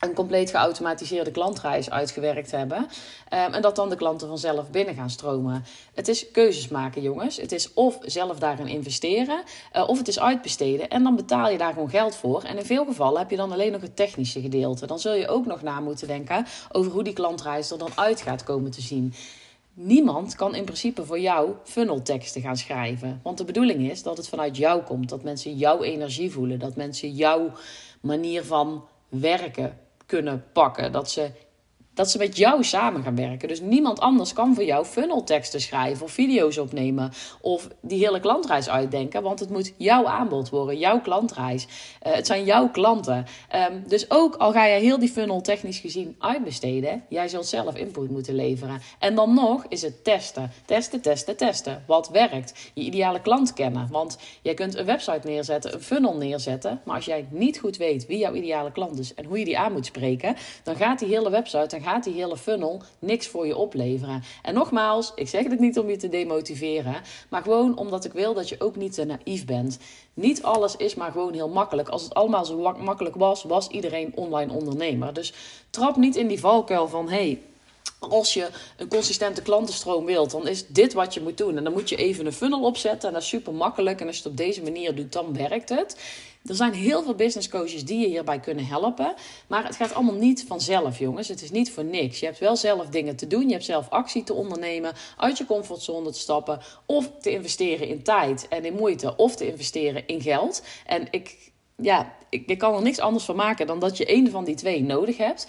een 0.00 0.14
compleet 0.14 0.50
geautomatiseerde 0.50 1.30
klantreis 1.30 1.90
uitgewerkt 1.90 2.50
hebben. 2.50 2.78
Um, 2.78 2.88
en 3.28 3.62
dat 3.62 3.76
dan 3.76 3.88
de 3.88 3.96
klanten 3.96 4.28
vanzelf 4.28 4.70
binnen 4.70 4.94
gaan 4.94 5.10
stromen. 5.10 5.64
Het 5.94 6.08
is 6.08 6.30
keuzes 6.30 6.68
maken, 6.68 7.02
jongens. 7.02 7.36
Het 7.36 7.52
is 7.52 7.72
of 7.74 7.98
zelf 8.02 8.38
daarin 8.38 8.66
investeren, 8.66 9.42
uh, 9.76 9.88
of 9.88 9.98
het 9.98 10.08
is 10.08 10.20
uitbesteden. 10.20 10.88
En 10.88 11.02
dan 11.02 11.16
betaal 11.16 11.50
je 11.50 11.58
daar 11.58 11.72
gewoon 11.72 11.90
geld 11.90 12.14
voor. 12.14 12.42
En 12.42 12.56
in 12.56 12.64
veel 12.64 12.84
gevallen 12.84 13.20
heb 13.20 13.30
je 13.30 13.36
dan 13.36 13.52
alleen 13.52 13.72
nog 13.72 13.80
het 13.80 13.96
technische 13.96 14.40
gedeelte. 14.40 14.86
Dan 14.86 14.98
zul 14.98 15.14
je 15.14 15.28
ook 15.28 15.46
nog 15.46 15.62
na 15.62 15.80
moeten 15.80 16.06
denken 16.06 16.46
over 16.72 16.92
hoe 16.92 17.04
die 17.04 17.12
klantreis 17.12 17.70
er 17.70 17.78
dan 17.78 17.92
uit 17.94 18.20
gaat 18.20 18.44
komen 18.44 18.70
te 18.70 18.80
zien. 18.80 19.14
Niemand 19.82 20.34
kan 20.34 20.54
in 20.54 20.64
principe 20.64 21.04
voor 21.04 21.20
jou 21.20 21.52
funnelteksten 21.64 22.42
gaan 22.42 22.56
schrijven. 22.56 23.20
Want 23.22 23.38
de 23.38 23.44
bedoeling 23.44 23.90
is 23.90 24.02
dat 24.02 24.16
het 24.16 24.28
vanuit 24.28 24.56
jou 24.56 24.82
komt. 24.82 25.08
Dat 25.08 25.22
mensen 25.22 25.56
jouw 25.56 25.82
energie 25.82 26.30
voelen. 26.30 26.58
Dat 26.58 26.76
mensen 26.76 27.10
jouw 27.10 27.52
manier 28.00 28.44
van 28.44 28.84
werken 29.08 29.78
kunnen 30.06 30.44
pakken. 30.52 30.92
Dat 30.92 31.10
ze 31.10 31.30
dat 32.00 32.10
ze 32.10 32.18
met 32.18 32.36
jou 32.36 32.64
samen 32.64 33.02
gaan 33.02 33.16
werken. 33.16 33.48
Dus 33.48 33.60
niemand 33.60 34.00
anders 34.00 34.32
kan 34.32 34.54
voor 34.54 34.64
jou 34.64 34.84
funnelteksten 34.84 35.60
schrijven 35.60 36.04
of 36.04 36.12
video's 36.12 36.58
opnemen 36.58 37.12
of 37.40 37.68
die 37.80 38.04
hele 38.04 38.20
klantreis 38.20 38.68
uitdenken, 38.68 39.22
want 39.22 39.40
het 39.40 39.50
moet 39.50 39.72
jouw 39.76 40.06
aanbod 40.06 40.48
worden, 40.48 40.78
jouw 40.78 41.00
klantreis. 41.00 41.66
Uh, 41.66 42.12
het 42.12 42.26
zijn 42.26 42.44
jouw 42.44 42.68
klanten. 42.68 43.26
Um, 43.70 43.84
dus 43.86 44.10
ook 44.10 44.34
al 44.34 44.52
ga 44.52 44.64
je 44.64 44.80
heel 44.80 44.98
die 44.98 45.08
funnel 45.08 45.40
technisch 45.40 45.78
gezien 45.78 46.16
uitbesteden, 46.18 47.04
jij 47.08 47.28
zult 47.28 47.46
zelf 47.46 47.76
input 47.76 48.10
moeten 48.10 48.34
leveren. 48.34 48.80
En 48.98 49.14
dan 49.14 49.34
nog 49.34 49.64
is 49.68 49.82
het 49.82 50.04
testen. 50.04 50.50
Testen, 50.64 51.00
testen, 51.00 51.36
testen. 51.36 51.84
Wat 51.86 52.08
werkt? 52.08 52.70
Je 52.74 52.82
ideale 52.82 53.20
klant 53.20 53.52
kennen. 53.52 53.88
Want 53.90 54.18
jij 54.42 54.54
kunt 54.54 54.76
een 54.76 54.84
website 54.84 55.26
neerzetten, 55.28 55.74
een 55.74 55.82
funnel 55.82 56.16
neerzetten, 56.16 56.80
maar 56.84 56.96
als 56.96 57.04
jij 57.04 57.26
niet 57.30 57.58
goed 57.58 57.76
weet 57.76 58.06
wie 58.06 58.18
jouw 58.18 58.34
ideale 58.34 58.72
klant 58.72 58.98
is 58.98 59.14
en 59.14 59.24
hoe 59.24 59.38
je 59.38 59.44
die 59.44 59.58
aan 59.58 59.72
moet 59.72 59.86
spreken, 59.86 60.36
dan 60.62 60.76
gaat 60.76 60.98
die 60.98 61.08
hele 61.08 61.30
website, 61.30 61.78
gaat 61.80 61.89
die 61.98 62.14
hele 62.14 62.36
funnel 62.36 62.82
niks 62.98 63.26
voor 63.26 63.46
je 63.46 63.56
opleveren. 63.56 64.22
En 64.42 64.54
nogmaals, 64.54 65.12
ik 65.14 65.28
zeg 65.28 65.44
het 65.44 65.60
niet 65.60 65.78
om 65.78 65.88
je 65.88 65.96
te 65.96 66.08
demotiveren, 66.08 67.02
maar 67.28 67.42
gewoon 67.42 67.76
omdat 67.76 68.04
ik 68.04 68.12
wil 68.12 68.34
dat 68.34 68.48
je 68.48 68.60
ook 68.60 68.76
niet 68.76 68.94
te 68.94 69.04
naïef 69.04 69.44
bent. 69.44 69.78
Niet 70.14 70.42
alles 70.42 70.76
is 70.76 70.94
maar 70.94 71.12
gewoon 71.12 71.32
heel 71.32 71.48
makkelijk. 71.48 71.88
Als 71.88 72.02
het 72.02 72.14
allemaal 72.14 72.44
zo 72.44 72.74
makkelijk 72.78 73.16
was, 73.16 73.42
was 73.42 73.68
iedereen 73.68 74.12
online 74.14 74.52
ondernemer. 74.52 75.12
Dus 75.12 75.32
trap 75.70 75.96
niet 75.96 76.16
in 76.16 76.26
die 76.26 76.40
valkuil 76.40 76.88
van 76.88 77.08
hey, 77.08 77.40
als 78.00 78.34
je 78.34 78.48
een 78.76 78.88
consistente 78.88 79.42
klantenstroom 79.42 80.04
wilt, 80.04 80.30
dan 80.30 80.48
is 80.48 80.66
dit 80.66 80.92
wat 80.92 81.14
je 81.14 81.20
moet 81.20 81.38
doen. 81.38 81.56
En 81.56 81.64
dan 81.64 81.72
moet 81.72 81.88
je 81.88 81.96
even 81.96 82.26
een 82.26 82.32
funnel 82.32 82.62
opzetten. 82.62 83.08
En 83.08 83.14
dat 83.14 83.22
is 83.22 83.28
super 83.28 83.54
makkelijk. 83.54 84.00
En 84.00 84.06
als 84.06 84.16
je 84.16 84.22
het 84.22 84.30
op 84.30 84.36
deze 84.36 84.62
manier 84.62 84.94
doet, 84.94 85.12
dan 85.12 85.36
werkt 85.36 85.68
het. 85.68 85.96
Er 86.46 86.54
zijn 86.54 86.72
heel 86.72 87.02
veel 87.02 87.14
business 87.14 87.48
coaches 87.48 87.84
die 87.84 87.98
je 87.98 88.06
hierbij 88.06 88.40
kunnen 88.40 88.66
helpen. 88.66 89.14
Maar 89.46 89.64
het 89.66 89.76
gaat 89.76 89.94
allemaal 89.94 90.14
niet 90.14 90.44
vanzelf, 90.46 90.98
jongens. 90.98 91.28
Het 91.28 91.42
is 91.42 91.50
niet 91.50 91.72
voor 91.72 91.84
niks. 91.84 92.20
Je 92.20 92.26
hebt 92.26 92.38
wel 92.38 92.56
zelf 92.56 92.86
dingen 92.86 93.16
te 93.16 93.26
doen. 93.26 93.46
Je 93.46 93.52
hebt 93.52 93.64
zelf 93.64 93.88
actie 93.88 94.22
te 94.22 94.34
ondernemen. 94.34 94.92
Uit 95.16 95.38
je 95.38 95.46
comfortzone 95.46 96.10
te 96.10 96.18
stappen. 96.18 96.60
Of 96.86 97.10
te 97.20 97.30
investeren 97.30 97.88
in 97.88 98.02
tijd 98.02 98.48
en 98.48 98.64
in 98.64 98.74
moeite. 98.74 99.16
Of 99.16 99.36
te 99.36 99.46
investeren 99.46 100.06
in 100.06 100.20
geld. 100.20 100.62
En 100.86 101.08
ik 101.10 101.49
ja, 101.82 102.12
ik, 102.28 102.46
ik, 102.46 102.58
kan 102.58 102.74
er 102.74 102.82
niks 102.82 102.98
anders 102.98 103.24
van 103.24 103.36
maken 103.36 103.66
dan 103.66 103.78
dat 103.78 103.96
je 103.96 104.14
een 104.14 104.30
van 104.30 104.44
die 104.44 104.54
twee 104.54 104.82
nodig 104.82 105.16
hebt. 105.16 105.46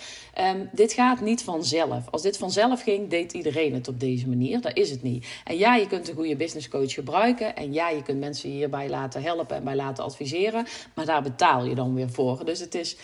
Um, 0.56 0.70
dit 0.72 0.94
gaat 0.94 1.22
niet 1.22 1.44
vanzelf. 1.44 2.10
Als 2.10 2.22
dit 2.22 2.38
vanzelf 2.38 2.82
ging, 2.82 3.10
deed 3.10 3.34
iedereen 3.34 3.74
het 3.74 3.88
op 3.88 4.00
deze 4.00 4.30
manier. 4.30 4.62
Dat 4.62 4.78
is 4.78 4.90
het 4.90 5.04
niet. 5.04 5.28
En 5.44 5.58
ja, 5.58 5.76
je 5.76 5.88
kunt 5.88 6.10
een 6.10 6.16
goede 6.16 6.36
business 6.36 6.68
coach 6.68 6.94
gebruiken. 6.94 7.56
En 7.56 7.74
ja, 7.74 7.90
je 7.90 8.04
kunt 8.04 8.20
mensen 8.20 8.50
hierbij 8.50 8.90
laten 8.90 9.22
helpen 9.22 9.56
en 9.56 9.64
bij 9.64 9.76
laten 9.76 10.04
adviseren. 10.04 10.66
Maar 10.94 11.06
daar 11.06 11.22
betaal 11.22 11.66
je 11.66 11.76
dan 11.76 11.94
weer 11.94 12.10
voor. 12.10 12.46
Dus 12.46 12.60
het 12.60 12.76
is 12.76 12.98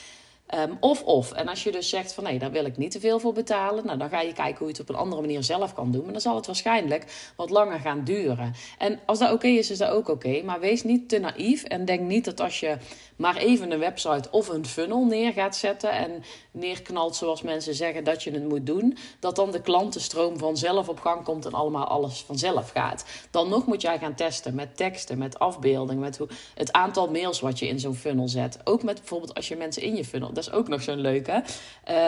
Ehm, 0.48 0.72
of 0.80 1.04
of. 1.04 1.32
En 1.32 1.48
als 1.48 1.64
je 1.64 1.72
dus 1.72 1.90
zegt 1.90 2.14
van 2.14 2.24
nee, 2.24 2.40
daar 2.40 2.52
wil 2.52 2.66
ik 2.66 2.78
niet 2.78 2.92
te 2.92 3.00
veel 3.00 3.20
voor 3.20 3.34
betalen, 3.34 3.86
nou, 3.86 3.98
dan 3.98 4.10
ga 4.10 4.22
je 4.22 4.34
kijken 4.34 4.58
hoe 4.58 4.68
je 4.68 4.72
het 4.72 4.82
op 4.82 4.90
een 4.90 5.02
andere 5.02 5.22
manier 5.22 5.44
zelf 5.44 5.74
kan 5.74 5.92
doen. 5.92 6.04
Maar 6.04 6.12
dan 6.12 6.22
zal 6.22 6.36
het 6.36 6.46
waarschijnlijk 6.46 7.32
wat 7.36 7.50
langer 7.50 7.80
gaan 7.80 8.04
duren. 8.04 8.54
En 8.78 9.00
als 9.06 9.20
dat 9.20 9.32
oké 9.32 9.48
is, 9.48 9.72
is 9.72 9.78
dat 9.78 9.90
ook 9.90 10.08
oké. 10.08 10.42
maar 10.44 10.60
wees 10.60 10.84
niet 10.84 11.10
te 11.10 11.20
naïef 11.20 11.64
en 11.64 11.86
denk 11.86 12.00
niet 12.00 12.26
dat 12.26 12.42
als 12.42 12.60
je 12.60 12.78
maar 13.16 13.36
even 13.36 13.72
een 13.72 13.80
website 13.80 14.32
of 14.32 14.48
een 14.48 14.66
funnel 14.66 15.06
neer 15.06 15.34
gaat 15.34 15.56
zetten 15.56 15.92
en 15.92 16.24
neerknalt 16.52 17.16
zoals 17.16 17.42
mensen 17.42 17.74
zeggen 17.74 18.04
dat 18.04 18.24
je 18.24 18.32
het 18.32 18.48
moet 18.48 18.66
doen, 18.66 18.98
dat 19.20 19.36
dan 19.36 19.52
de 19.52 19.62
klantenstroom 19.62 20.38
vanzelf 20.38 20.90
op 20.90 21.00
gang 21.00 21.24
komt 21.24 21.46
en 21.46 21.54
allemaal 21.54 21.86
alles 21.86 22.22
vanzelf 22.22 22.70
gaat. 22.70 23.06
Dan 23.32 23.50
nog 23.50 23.66
moet 23.66 23.82
jij 23.82 24.00
gaan 24.00 24.16
testen 24.16 24.56
met 24.56 24.78
teksten, 24.78 25.18
met 25.18 25.40
afbeeldingen, 25.40 26.02
met 26.02 26.18
hoe, 26.18 26.28
het 26.56 26.72
aantal 26.72 27.10
mails 27.10 27.40
wat 27.40 27.60
je 27.60 27.68
in 27.68 27.80
zo'n 27.80 27.96
funnel 27.96 28.28
zet. 28.28 28.60
Ook 28.64 28.84
met 28.84 28.96
bijvoorbeeld 28.96 29.34
als 29.34 29.48
je 29.48 29.56
mensen 29.56 29.82
in 29.82 29.96
je 29.96 30.06
funnel 30.06 30.34
dat 30.38 30.48
is 30.48 30.60
ook 30.60 30.68
nog 30.68 30.82
zo'n 30.82 31.00
leuke. 31.00 31.44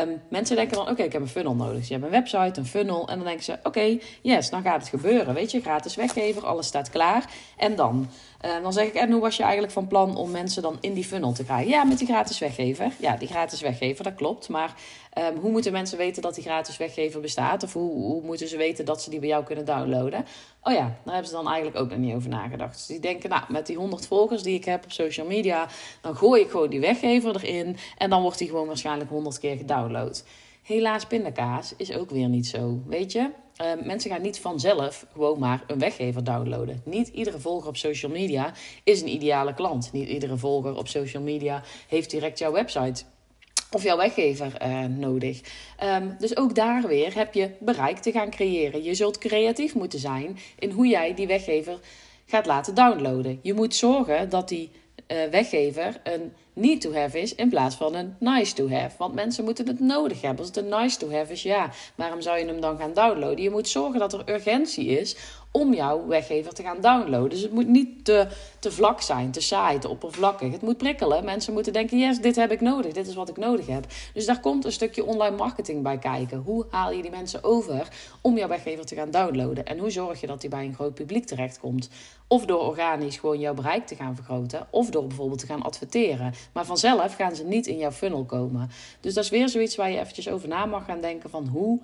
Um, 0.03 0.21
mensen 0.29 0.55
denken 0.55 0.77
dan, 0.77 0.89
oké, 0.89 1.03
ik 1.03 1.13
heb 1.13 1.21
een 1.21 1.27
funnel 1.27 1.55
nodig. 1.55 1.87
je 1.87 1.93
hebt 1.93 2.05
een 2.05 2.11
website, 2.11 2.59
een 2.59 2.65
funnel. 2.65 3.07
En 3.07 3.15
dan 3.15 3.25
denken 3.25 3.43
ze, 3.43 3.59
oké, 3.63 3.97
yes, 4.21 4.49
dan 4.49 4.61
gaat 4.61 4.79
het 4.79 4.89
gebeuren. 4.89 5.33
Weet 5.33 5.51
je, 5.51 5.61
gratis 5.61 5.95
weggever, 5.95 6.45
alles 6.45 6.67
staat 6.67 6.89
klaar. 6.89 7.25
En 7.57 7.75
dan? 7.75 8.09
Uh, 8.45 8.61
dan 8.61 8.73
zeg 8.73 8.87
ik, 8.87 8.93
en 8.93 9.11
hoe 9.11 9.21
was 9.21 9.37
je 9.37 9.43
eigenlijk 9.43 9.73
van 9.73 9.87
plan 9.87 10.15
om 10.15 10.31
mensen 10.31 10.61
dan 10.61 10.77
in 10.81 10.93
die 10.93 11.03
funnel 11.03 11.33
te 11.33 11.43
krijgen? 11.43 11.69
Ja, 11.69 11.83
met 11.83 11.97
die 11.97 12.07
gratis 12.07 12.39
weggever. 12.39 12.91
Ja, 12.99 13.17
die 13.17 13.27
gratis 13.27 13.61
weggever, 13.61 14.03
dat 14.03 14.15
klopt. 14.15 14.49
Maar 14.49 14.73
um, 15.17 15.37
hoe 15.39 15.51
moeten 15.51 15.71
mensen 15.71 15.97
weten 15.97 16.21
dat 16.21 16.35
die 16.35 16.43
gratis 16.43 16.77
weggever 16.77 17.21
bestaat? 17.21 17.63
Of 17.63 17.73
hoe, 17.73 17.91
hoe 17.91 18.21
moeten 18.21 18.47
ze 18.47 18.57
weten 18.57 18.85
dat 18.85 19.01
ze 19.01 19.09
die 19.09 19.19
bij 19.19 19.29
jou 19.29 19.43
kunnen 19.43 19.65
downloaden? 19.65 20.25
Oh 20.63 20.73
ja, 20.73 20.97
daar 21.03 21.13
hebben 21.13 21.29
ze 21.29 21.35
dan 21.35 21.47
eigenlijk 21.47 21.77
ook 21.77 21.89
nog 21.89 21.99
niet 21.99 22.15
over 22.15 22.29
nagedacht. 22.29 22.73
Dus 22.73 22.85
die 22.85 22.99
denken, 22.99 23.29
nou, 23.29 23.43
met 23.47 23.65
die 23.65 23.77
100 23.77 24.07
volgers 24.07 24.43
die 24.43 24.55
ik 24.55 24.65
heb 24.65 24.83
op 24.83 24.91
social 24.91 25.27
media, 25.27 25.67
dan 26.01 26.15
gooi 26.15 26.41
ik 26.41 26.49
gewoon 26.49 26.69
die 26.69 26.79
weggever 26.79 27.35
erin. 27.35 27.77
En 27.97 28.09
dan 28.09 28.21
wordt 28.21 28.37
die 28.37 28.47
gewoon 28.47 28.67
waarschijnlijk 28.67 29.09
100 29.09 29.39
keer 29.39 29.57
gedownload. 29.57 30.23
Helaas, 30.69 31.05
pindakaas 31.05 31.73
is 31.77 31.93
ook 31.93 32.09
weer 32.09 32.27
niet 32.29 32.47
zo. 32.47 32.81
Weet 32.87 33.11
je, 33.11 33.29
uh, 33.61 33.85
mensen 33.85 34.11
gaan 34.11 34.21
niet 34.21 34.39
vanzelf 34.39 35.05
gewoon 35.11 35.39
maar 35.39 35.63
een 35.67 35.79
weggever 35.79 36.23
downloaden. 36.23 36.81
Niet 36.85 37.07
iedere 37.07 37.39
volger 37.39 37.67
op 37.67 37.77
social 37.77 38.11
media 38.11 38.53
is 38.83 39.01
een 39.01 39.07
ideale 39.07 39.53
klant. 39.53 39.91
Niet 39.91 40.09
iedere 40.09 40.37
volger 40.37 40.77
op 40.77 40.87
social 40.87 41.23
media 41.23 41.63
heeft 41.87 42.09
direct 42.09 42.39
jouw 42.39 42.51
website 42.51 43.03
of 43.71 43.83
jouw 43.83 43.97
weggever 43.97 44.61
uh, 44.61 44.85
nodig. 44.85 45.41
Um, 45.83 46.15
dus 46.19 46.37
ook 46.37 46.55
daar 46.55 46.87
weer 46.87 47.15
heb 47.15 47.33
je 47.33 47.51
bereik 47.59 47.97
te 47.97 48.11
gaan 48.11 48.29
creëren. 48.29 48.83
Je 48.83 48.93
zult 48.93 49.17
creatief 49.17 49.75
moeten 49.75 49.99
zijn 49.99 50.37
in 50.59 50.71
hoe 50.71 50.87
jij 50.87 51.13
die 51.13 51.27
weggever 51.27 51.79
gaat 52.25 52.45
laten 52.45 52.75
downloaden. 52.75 53.39
Je 53.41 53.53
moet 53.53 53.75
zorgen 53.75 54.29
dat 54.29 54.49
die 54.49 54.71
uh, 55.11 55.23
weggever 55.31 55.99
een 56.03 56.33
need 56.53 56.81
to 56.81 56.93
have 56.93 57.19
is 57.19 57.35
in 57.35 57.49
plaats 57.49 57.75
van 57.75 57.95
een 57.95 58.15
nice 58.19 58.53
to 58.53 58.69
have. 58.69 58.95
Want 58.97 59.13
mensen 59.13 59.43
moeten 59.43 59.67
het 59.67 59.79
nodig 59.79 60.21
hebben. 60.21 60.39
Als 60.39 60.47
het 60.47 60.57
een 60.57 60.79
nice 60.79 60.97
to 60.97 61.11
have 61.11 61.31
is, 61.31 61.43
ja, 61.43 61.71
waarom 61.95 62.21
zou 62.21 62.39
je 62.39 62.45
hem 62.45 62.61
dan 62.61 62.77
gaan 62.77 62.93
downloaden? 62.93 63.43
Je 63.43 63.49
moet 63.49 63.67
zorgen 63.67 63.99
dat 63.99 64.13
er 64.13 64.29
urgentie 64.29 64.87
is 64.87 65.15
om 65.51 65.73
jouw 65.73 66.07
weggever 66.07 66.53
te 66.53 66.63
gaan 66.63 66.81
downloaden. 66.81 67.29
Dus 67.29 67.41
het 67.41 67.51
moet 67.51 67.67
niet 67.67 68.05
te, 68.05 68.27
te 68.59 68.71
vlak 68.71 69.01
zijn, 69.01 69.31
te 69.31 69.41
saai, 69.41 69.79
te 69.79 69.89
oppervlakkig. 69.89 70.51
Het 70.51 70.61
moet 70.61 70.77
prikkelen. 70.77 71.25
Mensen 71.25 71.53
moeten 71.53 71.73
denken, 71.73 71.97
yes, 71.97 72.19
dit 72.19 72.35
heb 72.35 72.51
ik 72.51 72.61
nodig. 72.61 72.93
Dit 72.93 73.07
is 73.07 73.15
wat 73.15 73.29
ik 73.29 73.37
nodig 73.37 73.67
heb. 73.67 73.85
Dus 74.13 74.25
daar 74.25 74.39
komt 74.39 74.65
een 74.65 74.71
stukje 74.71 75.05
online 75.05 75.35
marketing 75.35 75.83
bij 75.83 75.97
kijken. 75.97 76.37
Hoe 76.37 76.65
haal 76.69 76.91
je 76.91 77.01
die 77.01 77.11
mensen 77.11 77.43
over 77.43 77.87
om 78.21 78.37
jouw 78.37 78.47
weggever 78.47 78.85
te 78.85 78.95
gaan 78.95 79.11
downloaden? 79.11 79.65
En 79.65 79.77
hoe 79.77 79.89
zorg 79.89 80.21
je 80.21 80.27
dat 80.27 80.41
die 80.41 80.49
bij 80.49 80.65
een 80.65 80.73
groot 80.73 80.93
publiek 80.93 81.25
terechtkomt? 81.25 81.89
Of 82.27 82.45
door 82.45 82.59
organisch 82.59 83.17
gewoon 83.17 83.39
jouw 83.39 83.53
bereik 83.53 83.87
te 83.87 83.95
gaan 83.95 84.15
vergroten. 84.15 84.67
Of 84.69 84.89
door 84.89 85.07
bijvoorbeeld 85.07 85.39
te 85.39 85.45
gaan 85.45 85.61
adverteren. 85.61 86.33
Maar 86.53 86.65
vanzelf 86.65 87.15
gaan 87.15 87.35
ze 87.35 87.43
niet 87.43 87.67
in 87.67 87.77
jouw 87.77 87.91
funnel 87.91 88.25
komen. 88.25 88.69
Dus 88.99 89.13
dat 89.13 89.23
is 89.23 89.29
weer 89.29 89.49
zoiets 89.49 89.75
waar 89.75 89.91
je 89.91 89.99
eventjes 89.99 90.29
over 90.29 90.47
na 90.47 90.65
mag 90.65 90.85
gaan 90.85 91.01
denken 91.01 91.29
van 91.29 91.47
hoe 91.47 91.79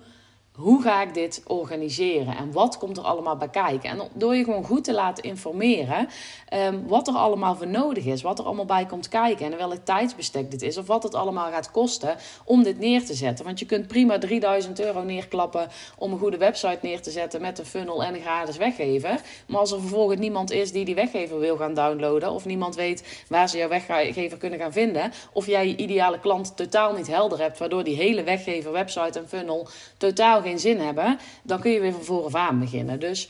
hoe 0.56 0.82
ga 0.82 1.02
ik 1.02 1.14
dit 1.14 1.42
organiseren 1.46 2.36
en 2.36 2.52
wat 2.52 2.78
komt 2.78 2.96
er 2.96 3.02
allemaal 3.02 3.36
bij 3.36 3.48
kijken? 3.48 3.90
En 3.90 4.08
door 4.14 4.36
je 4.36 4.44
gewoon 4.44 4.64
goed 4.64 4.84
te 4.84 4.92
laten 4.92 5.24
informeren 5.24 6.08
um, 6.54 6.88
wat 6.88 7.08
er 7.08 7.14
allemaal 7.14 7.56
voor 7.56 7.66
nodig 7.66 8.04
is, 8.04 8.22
wat 8.22 8.38
er 8.38 8.44
allemaal 8.44 8.64
bij 8.64 8.86
komt 8.86 9.08
kijken 9.08 9.52
en 9.52 9.58
welk 9.58 9.84
tijdsbestek 9.84 10.50
dit 10.50 10.62
is 10.62 10.76
of 10.76 10.86
wat 10.86 11.02
het 11.02 11.14
allemaal 11.14 11.50
gaat 11.50 11.70
kosten 11.70 12.16
om 12.44 12.62
dit 12.62 12.78
neer 12.78 13.04
te 13.04 13.14
zetten. 13.14 13.44
Want 13.44 13.58
je 13.58 13.66
kunt 13.66 13.86
prima 13.86 14.18
3000 14.18 14.80
euro 14.80 15.02
neerklappen 15.02 15.68
om 15.98 16.12
een 16.12 16.18
goede 16.18 16.36
website 16.36 16.78
neer 16.82 17.00
te 17.00 17.10
zetten 17.10 17.40
met 17.40 17.58
een 17.58 17.66
funnel 17.66 18.04
en 18.04 18.14
een 18.14 18.20
gratis 18.20 18.56
weggever. 18.56 19.20
Maar 19.46 19.60
als 19.60 19.72
er 19.72 19.80
vervolgens 19.80 20.20
niemand 20.20 20.50
is 20.50 20.72
die 20.72 20.84
die 20.84 20.94
weggever 20.94 21.38
wil 21.38 21.56
gaan 21.56 21.74
downloaden 21.74 22.30
of 22.30 22.44
niemand 22.44 22.74
weet 22.74 23.24
waar 23.28 23.48
ze 23.48 23.58
jouw 23.58 23.68
weggever 23.68 24.38
kunnen 24.38 24.58
gaan 24.58 24.72
vinden 24.72 25.12
of 25.32 25.46
jij 25.46 25.68
je 25.68 25.76
ideale 25.76 26.20
klant 26.20 26.56
totaal 26.56 26.92
niet 26.92 27.06
helder 27.06 27.38
hebt, 27.38 27.58
waardoor 27.58 27.84
die 27.84 27.96
hele 27.96 28.22
weggever, 28.22 28.72
website 28.72 29.18
en 29.18 29.28
funnel 29.28 29.68
totaal 29.96 30.44
geen 30.46 30.58
zin 30.58 30.80
hebben, 30.80 31.18
dan 31.42 31.60
kun 31.60 31.70
je 31.70 31.80
weer 31.80 31.92
van 31.92 32.04
voren 32.04 32.40
aan 32.40 32.58
beginnen. 32.58 33.00
Dus 33.00 33.28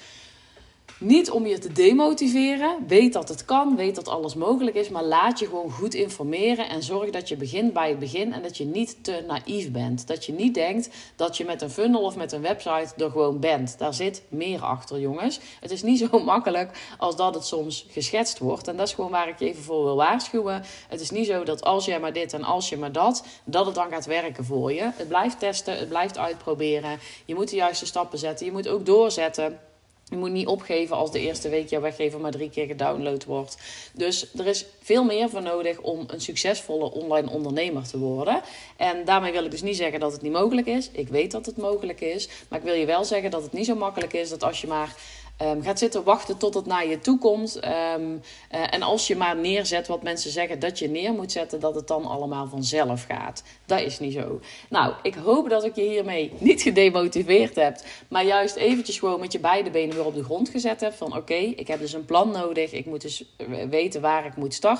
niet 0.98 1.30
om 1.30 1.46
je 1.46 1.58
te 1.58 1.72
demotiveren. 1.72 2.84
Weet 2.86 3.12
dat 3.12 3.28
het 3.28 3.44
kan, 3.44 3.76
weet 3.76 3.94
dat 3.94 4.08
alles 4.08 4.34
mogelijk 4.34 4.76
is, 4.76 4.88
maar 4.88 5.04
laat 5.04 5.38
je 5.38 5.46
gewoon 5.46 5.70
goed 5.70 5.94
informeren 5.94 6.68
en 6.68 6.82
zorg 6.82 7.10
dat 7.10 7.28
je 7.28 7.36
begint 7.36 7.72
bij 7.72 7.88
het 7.88 7.98
begin 7.98 8.32
en 8.32 8.42
dat 8.42 8.56
je 8.56 8.64
niet 8.64 9.04
te 9.04 9.24
naïef 9.26 9.70
bent. 9.70 10.06
Dat 10.06 10.24
je 10.24 10.32
niet 10.32 10.54
denkt 10.54 10.88
dat 11.16 11.36
je 11.36 11.44
met 11.44 11.62
een 11.62 11.70
funnel 11.70 12.02
of 12.02 12.16
met 12.16 12.32
een 12.32 12.42
website 12.42 13.04
er 13.04 13.10
gewoon 13.10 13.40
bent. 13.40 13.78
Daar 13.78 13.94
zit 13.94 14.22
meer 14.28 14.62
achter, 14.62 15.00
jongens. 15.00 15.40
Het 15.60 15.70
is 15.70 15.82
niet 15.82 15.98
zo 16.10 16.18
makkelijk 16.18 16.94
als 16.98 17.16
dat 17.16 17.34
het 17.34 17.44
soms 17.44 17.86
geschetst 17.88 18.38
wordt. 18.38 18.68
En 18.68 18.76
dat 18.76 18.88
is 18.88 18.94
gewoon 18.94 19.10
waar 19.10 19.28
ik 19.28 19.38
je 19.38 19.48
even 19.48 19.62
voor 19.62 19.84
wil 19.84 19.96
waarschuwen. 19.96 20.62
Het 20.88 21.00
is 21.00 21.10
niet 21.10 21.26
zo 21.26 21.44
dat 21.44 21.64
als 21.64 21.84
jij 21.84 22.00
maar 22.00 22.12
dit 22.12 22.32
en 22.32 22.44
als 22.44 22.68
je 22.68 22.76
maar 22.76 22.92
dat, 22.92 23.24
dat 23.44 23.66
het 23.66 23.74
dan 23.74 23.90
gaat 23.90 24.06
werken 24.06 24.44
voor 24.44 24.72
je. 24.72 24.90
Het 24.96 25.08
blijft 25.08 25.38
testen, 25.38 25.78
het 25.78 25.88
blijft 25.88 26.18
uitproberen. 26.18 26.98
Je 27.24 27.34
moet 27.34 27.50
de 27.50 27.56
juiste 27.56 27.86
stappen 27.86 28.18
zetten. 28.18 28.46
Je 28.46 28.52
moet 28.52 28.68
ook 28.68 28.86
doorzetten. 28.86 29.65
Je 30.10 30.16
moet 30.16 30.30
niet 30.30 30.46
opgeven 30.46 30.96
als 30.96 31.12
de 31.12 31.20
eerste 31.20 31.48
week 31.48 31.68
jouw 31.68 31.80
weggever 31.80 32.20
maar 32.20 32.30
drie 32.30 32.50
keer 32.50 32.66
gedownload 32.66 33.24
wordt. 33.24 33.56
Dus 33.92 34.34
er 34.34 34.46
is 34.46 34.64
veel 34.86 35.04
meer 35.04 35.28
voor 35.30 35.42
nodig 35.42 35.80
om 35.80 36.04
een 36.06 36.20
succesvolle 36.20 36.92
online 36.92 37.30
ondernemer 37.30 37.88
te 37.88 37.98
worden. 37.98 38.40
En 38.76 39.04
daarmee 39.04 39.32
wil 39.32 39.44
ik 39.44 39.50
dus 39.50 39.62
niet 39.62 39.76
zeggen 39.76 40.00
dat 40.00 40.12
het 40.12 40.22
niet 40.22 40.32
mogelijk 40.32 40.66
is. 40.66 40.90
Ik 40.92 41.08
weet 41.08 41.30
dat 41.30 41.46
het 41.46 41.56
mogelijk 41.56 42.00
is. 42.00 42.28
Maar 42.48 42.58
ik 42.58 42.64
wil 42.64 42.74
je 42.74 42.86
wel 42.86 43.04
zeggen 43.04 43.30
dat 43.30 43.42
het 43.42 43.52
niet 43.52 43.66
zo 43.66 43.74
makkelijk 43.74 44.12
is 44.12 44.28
dat 44.28 44.42
als 44.42 44.60
je 44.60 44.66
maar 44.66 44.94
um, 45.42 45.62
gaat 45.62 45.78
zitten 45.78 46.04
wachten 46.04 46.36
tot 46.36 46.54
het 46.54 46.66
naar 46.66 46.86
je 46.86 46.98
toe 46.98 47.18
komt. 47.18 47.60
Um, 47.96 48.22
en 48.50 48.82
als 48.82 49.06
je 49.06 49.16
maar 49.16 49.36
neerzet 49.36 49.86
wat 49.86 50.02
mensen 50.02 50.30
zeggen 50.30 50.58
dat 50.58 50.78
je 50.78 50.88
neer 50.88 51.12
moet 51.12 51.32
zetten, 51.32 51.60
dat 51.60 51.74
het 51.74 51.86
dan 51.86 52.04
allemaal 52.04 52.46
vanzelf 52.48 53.04
gaat. 53.08 53.42
Dat 53.66 53.80
is 53.80 53.98
niet 53.98 54.12
zo. 54.12 54.40
Nou, 54.68 54.92
ik 55.02 55.14
hoop 55.14 55.48
dat 55.48 55.64
ik 55.64 55.76
je 55.76 55.82
hiermee 55.82 56.32
niet 56.38 56.62
gedemotiveerd 56.62 57.54
heb, 57.54 57.78
maar 58.08 58.24
juist 58.24 58.56
eventjes 58.56 58.98
gewoon 58.98 59.20
met 59.20 59.32
je 59.32 59.38
beide 59.38 59.70
benen 59.70 59.96
weer 59.96 60.04
op 60.04 60.14
de 60.14 60.24
grond 60.24 60.48
gezet 60.48 60.80
heb. 60.80 60.94
Van 60.94 61.16
oké, 61.16 61.34
ik 61.34 61.68
heb 61.68 61.78
dus 61.78 61.92
een 61.92 62.04
plan 62.04 62.30
nodig. 62.30 62.72
Ik 62.72 62.86
moet 62.86 63.00
dus 63.00 63.24
weten 63.70 64.00
waar 64.00 64.26
ik 64.26 64.36
moet 64.36 64.54
starten. 64.54 64.75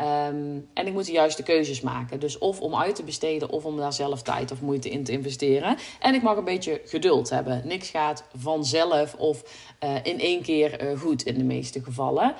Ehm, 0.00 0.58
en 0.74 0.86
ik 0.86 0.92
moet 0.92 1.06
de 1.06 1.12
juiste 1.12 1.42
keuzes 1.42 1.80
maken. 1.80 2.20
Dus 2.20 2.38
of 2.38 2.60
om 2.60 2.76
uit 2.76 2.94
te 2.94 3.02
besteden 3.02 3.50
of 3.50 3.64
om 3.64 3.76
daar 3.76 3.92
zelf 3.92 4.22
tijd 4.22 4.50
of 4.50 4.60
moeite 4.60 4.90
in 4.90 5.04
te 5.04 5.12
investeren. 5.12 5.76
En 6.00 6.14
ik 6.14 6.22
mag 6.22 6.36
een 6.36 6.44
beetje 6.44 6.80
geduld 6.84 7.30
hebben. 7.30 7.62
Niks 7.64 7.90
gaat 7.90 8.24
vanzelf 8.36 9.14
of 9.14 9.42
uh, 9.84 9.94
in 10.02 10.20
één 10.20 10.42
keer 10.42 10.90
uh, 10.90 10.98
goed 11.00 11.22
in 11.22 11.34
de 11.34 11.44
meeste 11.44 11.82
gevallen. 11.82 12.34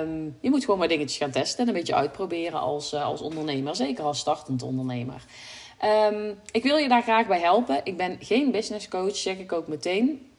Um, 0.00 0.36
je 0.40 0.50
moet 0.50 0.64
gewoon 0.64 0.78
maar 0.78 0.88
dingetjes 0.88 1.18
gaan 1.18 1.30
testen 1.30 1.60
en 1.62 1.68
een 1.68 1.74
beetje 1.74 1.94
uitproberen 1.94 2.60
als, 2.60 2.92
uh, 2.92 3.04
als 3.04 3.20
ondernemer. 3.20 3.76
Zeker 3.76 4.04
als 4.04 4.18
startend 4.18 4.62
ondernemer. 4.62 5.24
Um, 6.12 6.38
ik 6.50 6.62
wil 6.62 6.76
je 6.76 6.88
daar 6.88 7.02
graag 7.02 7.26
bij 7.26 7.40
helpen. 7.40 7.80
Ik 7.84 7.96
ben 7.96 8.16
geen 8.20 8.50
business 8.50 8.88
coach, 8.88 9.16
zeg 9.16 9.38
ik 9.38 9.52
ook 9.52 9.68
meteen. 9.68 10.29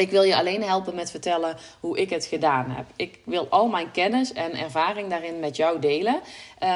Ik 0.00 0.10
wil 0.10 0.22
je 0.22 0.36
alleen 0.36 0.62
helpen 0.62 0.94
met 0.94 1.10
vertellen 1.10 1.56
hoe 1.80 1.98
ik 1.98 2.10
het 2.10 2.24
gedaan 2.24 2.70
heb. 2.70 2.86
Ik 2.96 3.18
wil 3.24 3.46
al 3.50 3.68
mijn 3.68 3.90
kennis 3.90 4.32
en 4.32 4.52
ervaring 4.52 5.10
daarin 5.10 5.40
met 5.40 5.56
jou 5.56 5.78
delen. 5.78 6.20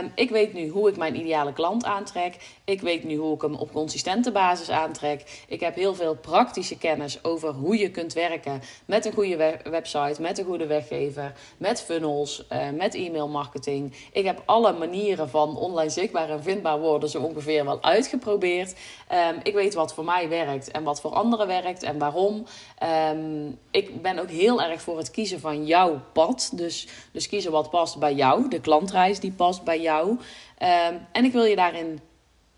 Um, 0.01 0.13
ik 0.15 0.31
weet 0.31 0.53
nu 0.53 0.69
hoe 0.69 0.89
ik 0.89 0.97
mijn 0.97 1.17
ideale 1.17 1.53
klant 1.53 1.85
aantrek. 1.85 2.37
Ik 2.65 2.81
weet 2.81 3.05
nu 3.05 3.17
hoe 3.17 3.35
ik 3.35 3.43
hem 3.43 3.55
op 3.55 3.73
consistente 3.73 4.33
basis 4.33 4.71
aantrek. 4.71 5.45
Ik 5.49 5.61
heb 5.61 5.75
heel 5.75 5.95
veel 5.95 6.17
praktische 6.17 6.79
kennis 6.79 7.25
over 7.25 7.53
hoe 7.53 7.79
je 7.79 7.91
kunt 7.91 8.13
werken 8.13 8.63
met 8.85 9.05
een 9.05 9.13
goede 9.13 9.61
website, 9.71 10.23
met 10.23 10.39
een 10.39 10.45
goede 10.45 10.67
weggever, 10.67 11.33
met 11.57 11.83
funnels, 11.83 12.47
uh, 12.53 12.59
met 12.71 12.95
e-mail 12.95 13.29
marketing. 13.29 13.95
Ik 14.13 14.25
heb 14.25 14.43
alle 14.45 14.73
manieren 14.73 15.29
van 15.29 15.57
online 15.57 15.91
zichtbaar 15.91 16.31
en 16.31 16.43
vindbaar 16.43 16.81
worden 16.81 17.09
zo 17.09 17.23
ongeveer 17.23 17.65
wel 17.65 17.83
uitgeprobeerd. 17.83 18.75
Um, 19.31 19.41
ik 19.43 19.55
weet 19.55 19.75
wat 19.75 19.95
voor 19.95 20.05
mij 20.05 20.29
werkt 20.29 20.71
en 20.71 20.83
wat 20.83 21.01
voor 21.01 21.11
anderen 21.11 21.47
werkt 21.47 21.83
en 21.83 21.99
waarom. 21.99 22.35
Um, 22.35 23.14
ik 23.71 24.03
ben 24.03 24.19
ook 24.19 24.31
heel 24.31 24.63
erg 24.63 24.83
voor 24.83 24.99
het 24.99 25.11
kiezen 25.11 25.41
van 25.41 25.67
jouw 25.67 26.01
pad. 26.13 26.51
Dus, 26.55 26.87
dus 27.13 27.29
kiezen 27.29 27.53
wat 27.53 27.71
past 27.71 27.99
bij 27.99 28.15
jou, 28.15 28.49
de 28.49 28.61
klantreis 28.61 29.21
die 29.21 29.33
past 29.33 29.65
bij 29.65 29.81
jou. 29.81 30.09
Um, 30.11 31.07
en 31.13 31.25
ik 31.25 31.33
wil 31.33 31.45
je 31.45 31.57
daarin 31.57 32.01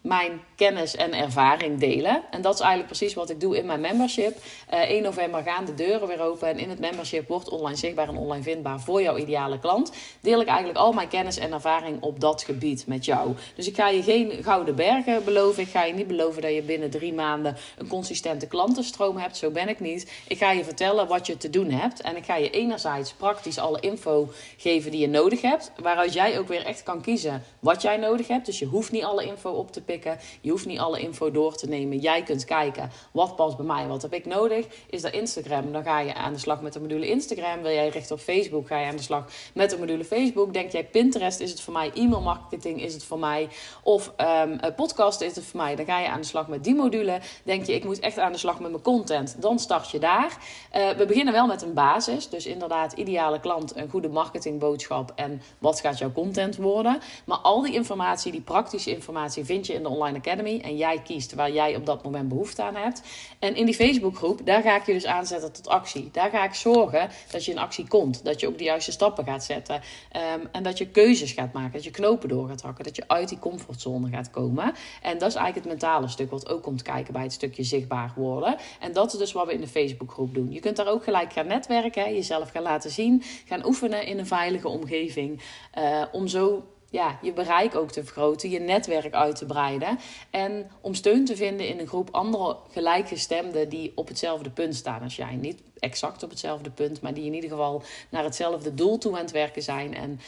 mijn 0.07 0.41
kennis 0.55 0.97
en 0.97 1.13
ervaring 1.15 1.79
delen. 1.79 2.23
En 2.31 2.43
dat 2.43 2.55
is 2.55 2.61
eigenlijk 2.61 2.89
precies 2.97 3.15
wat 3.15 3.31
ik 3.31 3.41
doe 3.41 3.57
in 3.57 3.67
mijn 3.67 3.81
membership. 3.81 4.37
Uh, 4.73 4.83
eh, 4.83 4.91
1 4.91 5.03
november 5.03 5.43
gaan 5.43 5.65
de 5.65 5.75
deuren 5.75 6.09
weer 6.09 6.21
open. 6.21 6.49
En 6.49 6.59
in 6.59 6.69
het 6.71 6.79
membership 6.79 7.29
wordt 7.29 7.49
online 7.49 7.77
zichtbaar 7.77 8.09
en 8.09 8.17
online 8.17 8.43
vindbaar 8.43 8.81
voor 8.81 9.03
jouw 9.03 9.17
ideale 9.17 9.59
klant. 9.59 9.93
Deel 10.21 10.41
ik 10.41 10.47
eigenlijk 10.47 10.79
al 10.79 10.93
mijn 10.93 11.09
kennis 11.09 11.39
en 11.39 11.53
ervaring 11.53 12.03
op 12.03 12.21
dat 12.21 12.43
gebied 12.43 12.87
met 12.87 13.05
jou. 13.05 13.35
Dus 13.55 13.67
ik 13.67 13.75
ga 13.75 13.89
je 13.89 14.03
geen 14.03 14.33
gouden 14.43 14.75
bergen 14.75 15.25
beloven. 15.25 15.63
Ik 15.63 15.69
ga 15.69 15.85
je 15.85 15.93
niet 15.93 16.07
beloven 16.07 16.43
dat 16.43 16.55
je 16.55 16.63
binnen 16.63 16.91
drie 16.91 17.13
maanden 17.13 17.57
een 17.79 17.89
consistente 17.89 18.47
klantenstroom 18.47 19.17
hebt. 19.17 19.37
Zo 19.37 19.51
ben 19.51 19.69
ik 19.69 19.81
niet. 19.81 20.13
Ik 20.29 20.39
ga 20.39 20.51
je 20.51 20.65
vertellen 20.65 21.07
wat 21.09 21.27
je 21.27 21.37
te 21.37 21.51
doen 21.51 21.71
hebt. 21.71 22.01
En 22.01 22.17
ik 22.17 22.25
ga 22.25 22.37
je 22.37 22.51
enerzijds 22.51 23.13
praktisch 23.13 23.59
alle 23.59 23.81
info 23.81 24.29
geven 24.57 24.91
die 24.91 25.01
je 25.01 25.09
nodig 25.09 25.41
hebt. 25.41 25.73
Waaruit 25.81 26.13
jij 26.13 26.39
ook 26.39 26.49
weer 26.49 26.65
echt 26.65 26.83
kan 26.83 27.01
kiezen 27.01 27.43
wat 27.61 27.83
jij 27.83 27.97
nodig 27.97 28.29
hebt. 28.29 28.47
Dus 28.47 28.59
je 28.59 28.67
hoeft 28.67 28.93
niet 28.93 29.05
alle 29.05 29.25
info 29.25 29.51
op 29.51 29.73
te 29.73 29.81
pikken. 29.81 29.96
Je 30.41 30.51
hoeft 30.51 30.67
niet 30.67 30.79
alle 30.79 31.01
info 31.01 31.31
door 31.31 31.57
te 31.57 31.69
nemen. 31.69 31.99
Jij 31.99 32.23
kunt 32.23 32.45
kijken 32.45 32.91
wat 33.13 33.37
past 33.37 33.57
bij 33.57 33.67
mij, 33.67 33.87
wat 33.87 34.03
heb 34.03 34.13
ik 34.13 34.27
nodig. 34.27 34.67
Is 34.91 35.03
dat 35.03 35.13
Instagram? 35.13 35.73
Dan 35.73 35.83
ga 35.83 36.01
je 36.01 36.15
aan 36.15 36.33
de 36.33 36.39
slag 36.39 36.61
met 36.61 36.73
de 36.73 36.81
module 36.81 37.09
Instagram. 37.09 37.63
Wil 37.63 37.73
jij 37.73 37.89
richten 37.89 38.17
op 38.17 38.23
Facebook? 38.23 38.67
Ga 38.67 38.79
je 38.79 38.87
aan 38.87 38.97
de 38.97 39.03
slag 39.03 39.25
met 39.55 39.71
de 39.71 39.79
module 39.79 40.05
Facebook. 40.05 40.53
Denk 40.53 40.73
jij 40.73 40.85
Pinterest 40.85 41.41
is 41.41 41.51
het 41.51 41.61
voor 41.61 41.73
mij? 41.73 41.91
E-mail 41.95 42.21
marketing 42.21 42.83
is 42.83 42.95
het 42.95 43.05
voor 43.05 43.19
mij? 43.19 43.49
Of 43.83 44.13
um, 44.45 44.61
podcast 44.77 45.21
is 45.21 45.37
het 45.37 45.45
voor 45.45 45.61
mij? 45.61 45.77
Dan 45.77 45.85
ga 45.85 46.01
je 46.01 46.09
aan 46.09 46.21
de 46.21 46.27
slag 46.27 46.49
met 46.49 46.65
die 46.65 46.75
module. 46.75 47.21
Denk 47.43 47.67
je 47.67 47.75
ik 47.75 47.85
moet 47.85 47.99
echt 47.99 48.19
aan 48.19 48.33
de 48.33 48.39
slag 48.39 48.61
met 48.61 48.71
mijn 48.71 48.83
content? 48.83 49.37
Dan 49.43 49.59
start 49.59 49.91
je 49.91 49.99
daar. 49.99 50.39
Uh, 50.77 50.91
we 50.91 51.07
beginnen 51.07 51.33
wel 51.33 51.47
met 51.47 51.63
een 51.63 51.75
basis. 51.75 52.29
Dus 52.29 52.47
inderdaad 52.47 52.93
ideale 52.93 53.41
klant, 53.41 53.77
een 53.77 53.91
goede 53.91 54.09
marketingboodschap 54.09 55.13
en 55.15 55.43
wat 55.59 55.81
gaat 55.81 55.99
jouw 55.99 56.13
content 56.13 56.57
worden. 56.57 57.01
Maar 57.25 57.39
al 57.39 57.63
die 57.63 57.75
informatie, 57.75 58.33
die 58.33 58.41
praktische 58.41 58.91
informatie 58.91 59.45
vind 59.45 59.67
je 59.67 59.73
in 59.73 59.86
Online 59.89 60.19
Academy. 60.19 60.61
En 60.65 60.77
jij 60.77 61.01
kiest 61.05 61.35
waar 61.35 61.53
jij 61.53 61.77
op 61.77 61.87
dat 61.87 62.05
moment 62.05 62.29
behoefte 62.29 62.63
aan 62.63 62.75
hebt. 62.75 63.03
En 63.39 63.55
in 63.57 63.65
die 63.65 63.75
Facebookgroep, 63.75 64.47
daar 64.47 64.63
ga 64.63 64.77
ik 64.77 64.87
je 64.87 64.93
dus 64.93 65.07
aanzetten 65.07 65.53
tot 65.53 65.69
actie. 65.69 66.09
Daar 66.13 66.31
ga 66.31 66.45
ik 66.45 66.55
zorgen 66.55 67.09
dat 67.31 67.45
je 67.45 67.51
in 67.51 67.59
actie 67.59 67.89
komt. 67.89 68.25
Dat 68.25 68.41
je 68.41 68.49
ook 68.49 68.59
de 68.59 68.65
juiste 68.65 68.93
stappen 68.93 69.25
gaat 69.25 69.45
zetten. 69.45 69.75
Um, 69.75 70.49
en 70.53 70.63
dat 70.63 70.79
je 70.79 70.89
keuzes 70.89 71.33
gaat 71.33 71.53
maken. 71.53 71.73
Dat 71.73 71.85
je 71.85 71.91
knopen 71.91 72.29
door 72.29 72.49
gaat 72.49 72.63
hakken. 72.63 72.85
Dat 72.85 72.97
je 72.97 73.05
uit 73.07 73.29
die 73.29 73.39
comfortzone 73.39 74.09
gaat 74.09 74.31
komen. 74.31 74.75
En 75.03 75.19
dat 75.19 75.29
is 75.29 75.35
eigenlijk 75.35 75.55
het 75.55 75.81
mentale 75.81 76.09
stuk 76.09 76.31
wat 76.31 76.49
ook 76.49 76.63
komt 76.63 76.83
kijken 76.83 77.13
bij 77.13 77.23
het 77.23 77.33
stukje 77.33 77.63
zichtbaar 77.63 78.13
worden. 78.17 78.57
En 78.81 78.93
dat 78.93 79.13
is 79.13 79.19
dus 79.19 79.33
wat 79.33 79.47
we 79.47 79.53
in 79.53 79.61
de 79.61 79.69
Facebookgroep 79.69 80.35
doen. 80.35 80.53
Je 80.53 80.61
kunt 80.61 80.77
daar 80.77 80.89
ook 80.89 81.05
gelijk 81.05 81.33
gaan 81.33 81.47
netwerken. 81.47 82.15
Jezelf 82.15 82.51
gaan 82.51 82.63
laten 82.63 82.91
zien. 82.91 83.23
Gaan 83.45 83.67
oefenen 83.67 84.07
in 84.07 84.19
een 84.19 84.27
veilige 84.27 84.69
omgeving. 84.69 85.43
Uh, 85.79 86.03
om 86.13 86.27
zo 86.27 86.65
ja, 86.91 87.19
je 87.23 87.33
bereik 87.33 87.75
ook 87.75 87.91
te 87.91 88.05
vergroten, 88.05 88.51
je 88.51 88.61
netwerk 88.61 89.15
uit 89.15 89.37
te 89.37 89.47
breiden. 89.47 89.99
En 90.31 90.71
om 90.81 90.95
steun 90.95 91.25
te 91.25 91.37
vinden 91.37 91.69
in 91.69 91.79
een 91.79 91.87
groep 91.87 92.09
andere 92.11 92.57
gelijkgestemden 92.71 93.69
die 93.69 93.93
op 93.95 94.09
hetzelfde 94.09 94.51
punt 94.51 94.75
staan 94.75 95.03
als 95.03 95.17
jij. 95.17 95.35
Niet 95.35 95.63
exact 95.79 96.23
op 96.23 96.31
hetzelfde 96.31 96.71
punt, 96.71 97.01
maar 97.01 97.15
die 97.15 97.25
in 97.25 97.35
ieder 97.35 97.51
geval 97.51 97.83
naar 98.09 98.25
hetzelfde 98.25 98.75
doel 98.75 98.99
toe 98.99 99.13
aan 99.13 99.19
het 99.19 99.31
werken 99.31 99.63
zijn 99.63 99.95
en 99.95 100.21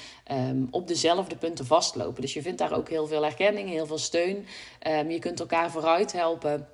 um, 0.50 0.68
op 0.70 0.88
dezelfde 0.88 1.36
punten 1.36 1.66
vastlopen. 1.66 2.22
Dus 2.22 2.34
je 2.34 2.42
vindt 2.42 2.58
daar 2.58 2.72
ook 2.72 2.88
heel 2.88 3.06
veel 3.06 3.24
erkenning, 3.24 3.68
heel 3.68 3.86
veel 3.86 3.98
steun. 3.98 4.46
Um, 4.86 5.10
je 5.10 5.18
kunt 5.18 5.40
elkaar 5.40 5.70
vooruit 5.70 6.12
helpen. 6.12 6.68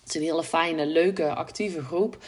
Het 0.00 0.08
is 0.08 0.14
een 0.14 0.22
hele 0.22 0.44
fijne, 0.44 0.86
leuke, 0.86 1.34
actieve 1.34 1.82
groep. 1.82 2.18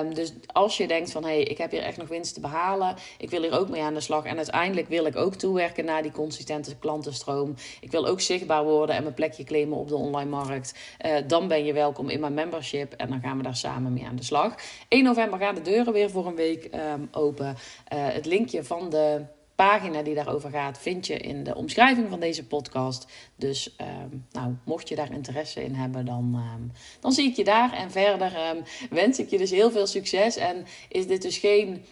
Um, 0.00 0.14
dus 0.14 0.32
als 0.46 0.76
je 0.76 0.86
denkt 0.86 1.12
van 1.12 1.24
hé, 1.24 1.28
hey, 1.28 1.42
ik 1.42 1.58
heb 1.58 1.70
hier 1.70 1.82
echt 1.82 1.96
nog 1.96 2.08
winst 2.08 2.34
te 2.34 2.40
behalen. 2.40 2.96
Ik 3.18 3.30
wil 3.30 3.42
hier 3.42 3.58
ook 3.58 3.68
mee 3.68 3.82
aan 3.82 3.94
de 3.94 4.00
slag. 4.00 4.24
En 4.24 4.36
uiteindelijk 4.36 4.88
wil 4.88 5.04
ik 5.04 5.16
ook 5.16 5.34
toewerken 5.34 5.84
naar 5.84 6.02
die 6.02 6.10
consistente 6.10 6.76
klantenstroom. 6.76 7.54
Ik 7.80 7.90
wil 7.90 8.06
ook 8.06 8.20
zichtbaar 8.20 8.64
worden 8.64 8.96
en 8.96 9.02
mijn 9.02 9.14
plekje 9.14 9.44
claimen 9.44 9.78
op 9.78 9.88
de 9.88 9.96
online 9.96 10.30
markt. 10.30 10.74
Uh, 11.06 11.16
dan 11.26 11.48
ben 11.48 11.64
je 11.64 11.72
welkom 11.72 12.08
in 12.08 12.20
mijn 12.20 12.34
membership. 12.34 12.92
En 12.92 13.08
dan 13.08 13.20
gaan 13.20 13.36
we 13.36 13.42
daar 13.42 13.56
samen 13.56 13.92
mee 13.92 14.06
aan 14.06 14.16
de 14.16 14.24
slag. 14.24 14.54
1 14.88 15.04
november 15.04 15.38
gaan 15.38 15.54
de 15.54 15.62
deuren 15.62 15.92
weer 15.92 16.10
voor 16.10 16.26
een 16.26 16.36
week 16.36 16.70
um, 16.74 17.08
open. 17.12 17.46
Uh, 17.46 17.54
het 17.88 18.26
linkje 18.26 18.64
van 18.64 18.90
de 18.90 19.24
pagina 19.54 20.02
die 20.02 20.14
daarover 20.14 20.50
gaat, 20.50 20.78
vind 20.78 21.06
je 21.06 21.16
in 21.16 21.44
de 21.44 21.54
omschrijving 21.54 22.08
van 22.08 22.20
deze 22.20 22.46
podcast. 22.46 23.06
Dus 23.36 23.76
um, 23.80 24.26
nou, 24.32 24.54
mocht 24.64 24.88
je 24.88 24.94
daar 24.94 25.12
interesse 25.12 25.64
in 25.64 25.74
hebben, 25.74 26.06
dan, 26.06 26.42
um, 26.54 26.72
dan 27.00 27.12
zie 27.12 27.28
ik 27.28 27.36
je 27.36 27.44
daar. 27.44 27.72
En 27.72 27.90
verder 27.90 28.32
um, 28.50 28.62
wens 28.90 29.18
ik 29.18 29.30
je 29.30 29.38
dus 29.38 29.50
heel 29.50 29.70
veel 29.70 29.86
succes. 29.86 30.36
En 30.36 30.66
is 30.88 31.06
dit 31.06 31.22
dus 31.22 31.38
geen 31.38 31.84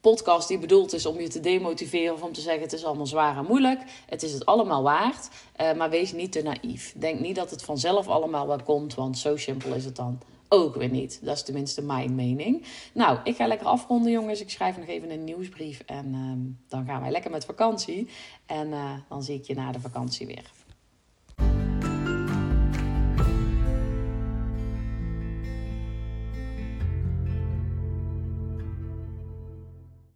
podcast 0.00 0.48
die 0.48 0.58
bedoeld 0.58 0.92
is 0.92 1.06
om 1.06 1.20
je 1.20 1.28
te 1.28 1.40
demotiveren 1.40 2.14
of 2.14 2.22
om 2.22 2.32
te 2.32 2.40
zeggen 2.40 2.62
het 2.62 2.72
is 2.72 2.84
allemaal 2.84 3.06
zwaar 3.06 3.36
en 3.36 3.46
moeilijk. 3.46 3.80
Het 4.06 4.22
is 4.22 4.32
het 4.32 4.46
allemaal 4.46 4.82
waard, 4.82 5.28
uh, 5.60 5.72
maar 5.72 5.90
wees 5.90 6.12
niet 6.12 6.32
te 6.32 6.42
naïef. 6.42 6.94
Denk 6.96 7.20
niet 7.20 7.36
dat 7.36 7.50
het 7.50 7.62
vanzelf 7.62 8.08
allemaal 8.08 8.46
wel 8.46 8.62
komt, 8.62 8.94
want 8.94 9.18
zo 9.18 9.36
simpel 9.36 9.74
is 9.74 9.84
het 9.84 9.96
dan 9.96 10.18
ook 10.56 10.74
weer 10.74 10.90
niet. 10.90 11.18
Dat 11.22 11.36
is 11.36 11.42
tenminste 11.42 11.82
mijn 11.82 12.14
mening. 12.14 12.64
Nou, 12.94 13.18
ik 13.24 13.36
ga 13.36 13.46
lekker 13.46 13.66
afronden, 13.66 14.12
jongens. 14.12 14.40
Ik 14.40 14.50
schrijf 14.50 14.76
nog 14.76 14.86
even 14.86 15.10
een 15.10 15.24
nieuwsbrief 15.24 15.80
en 15.86 16.14
um, 16.14 16.58
dan 16.68 16.84
gaan 16.84 17.00
wij 17.00 17.10
lekker 17.10 17.30
met 17.30 17.44
vakantie. 17.44 18.08
En 18.46 18.68
uh, 18.68 18.92
dan 19.08 19.22
zie 19.22 19.38
ik 19.38 19.44
je 19.44 19.54
na 19.54 19.72
de 19.72 19.80
vakantie 19.80 20.26
weer. 20.26 20.50